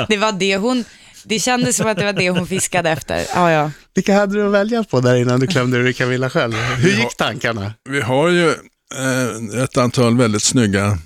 Det 0.10 0.18
var 0.18 0.32
det 0.32 0.58
hon... 0.58 0.84
Det 1.24 1.40
kändes 1.40 1.78
som 1.78 1.88
att 1.88 1.98
det 1.98 2.06
var 2.06 2.14
det 2.14 2.30
hon 2.30 2.48
fiskade 2.48 2.90
efter. 2.90 3.26
Ja, 3.36 3.52
ja. 3.52 3.72
Vilka 3.94 4.14
hade 4.14 4.36
du 4.36 4.46
att 4.46 4.52
välja 4.52 4.84
på 4.84 5.02
där 5.02 5.16
innan 5.16 5.40
du 5.40 5.48
klämde 5.48 5.78
ur 5.78 5.92
Camilla 5.92 6.30
själv? 6.30 6.54
Hur 6.54 6.90
gick 6.90 7.18
tankarna? 7.18 7.74
Vi 7.90 8.02
har 8.02 8.30
ju 8.30 8.50
eh, 8.50 9.64
ett 9.64 9.78
antal 9.78 10.18
väldigt 10.18 10.44
snygga 10.44 10.98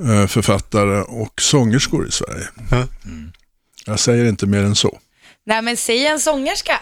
eh, 0.00 0.26
författare 0.26 1.00
och 1.00 1.40
sångerskor 1.40 2.08
i 2.08 2.10
Sverige. 2.10 2.48
Ja. 2.70 2.86
Jag 3.86 4.00
säger 4.00 4.24
inte 4.24 4.46
mer 4.46 4.58
än 4.58 4.76
så. 4.76 4.98
Nej, 5.46 5.62
men 5.62 5.76
säg 5.76 6.06
en 6.06 6.20
sångerska. 6.20 6.80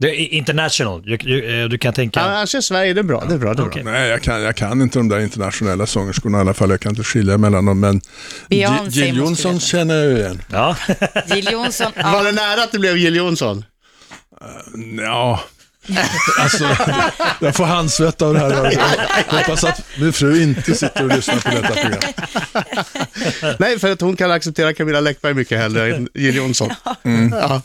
Det 0.00 0.08
är 0.08 0.28
international, 0.32 1.02
du, 1.02 1.16
du, 1.16 1.62
eh, 1.62 1.68
du 1.68 1.78
kan 1.78 1.94
tänka... 1.94 2.20
Ja, 2.20 2.26
Annars 2.26 2.54
är 2.54 2.60
Sverige, 2.60 2.92
det 2.92 3.00
är 3.00 3.04
bra. 3.04 3.24
Det 3.28 3.34
är 3.34 3.38
bra, 3.38 3.54
det 3.54 3.62
är 3.62 3.66
Okej. 3.66 3.82
bra. 3.82 3.92
Nej, 3.92 4.08
jag 4.08 4.22
kan, 4.22 4.42
jag 4.42 4.56
kan 4.56 4.82
inte 4.82 4.98
de 4.98 5.08
där 5.08 5.20
internationella 5.20 5.86
sångerskorna 5.86 6.38
i 6.38 6.40
alla 6.40 6.54
fall. 6.54 6.70
Jag 6.70 6.80
kan 6.80 6.90
inte 6.90 7.04
skilja 7.04 7.38
mellan 7.38 7.64
dem. 7.64 7.80
Men 7.80 8.00
Jill 8.90 9.16
Johnson 9.16 9.60
känner 9.60 9.94
jag 9.94 10.12
ju 10.12 10.18
igen. 10.18 10.42
Ja. 10.52 10.76
Jill 11.26 11.48
Johnson. 11.52 11.92
Ja. 11.96 12.12
Var 12.12 12.24
det 12.24 12.32
nära 12.32 12.62
att 12.62 12.72
det 12.72 12.78
blev 12.78 12.96
Jill 12.96 13.16
Johnson? 13.16 13.64
Ja, 14.98 15.40
alltså, 16.38 16.76
jag 17.40 17.56
får 17.56 17.64
handsvett 17.64 18.22
av 18.22 18.34
det 18.34 18.40
här. 18.40 18.72
Jag 19.30 19.38
hoppas 19.38 19.64
att 19.64 19.82
min 19.98 20.12
fru 20.12 20.42
inte 20.42 20.74
sitter 20.74 21.04
och 21.04 21.16
lyssnar 21.16 21.36
på 21.36 21.50
detta 21.50 21.74
program. 21.74 22.00
Nej, 23.58 23.78
för 23.78 23.92
att 23.92 24.00
hon 24.00 24.16
kan 24.16 24.30
acceptera 24.30 24.74
Camilla 24.74 25.00
Läckberg 25.00 25.34
mycket 25.34 25.58
hellre 25.58 25.96
än 25.96 26.08
Jill 26.14 26.36
Johnson. 26.36 26.70
Ja. 27.32 27.62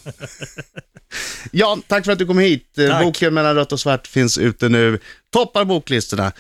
Jan, 1.52 1.82
tack 1.88 2.06
för 2.06 2.12
att 2.12 2.20
du 2.20 2.26
kom 2.26 2.40
hit. 2.40 2.74
Tack. 2.76 3.04
Boken 3.04 3.34
mellan 3.34 3.56
rött 3.56 3.72
och 3.72 3.80
svart 3.80 4.08
finns 4.08 4.38
ute 4.38 4.70
nu. 4.70 5.00
Toppar 5.34 5.66
boklistorna. 5.66 6.32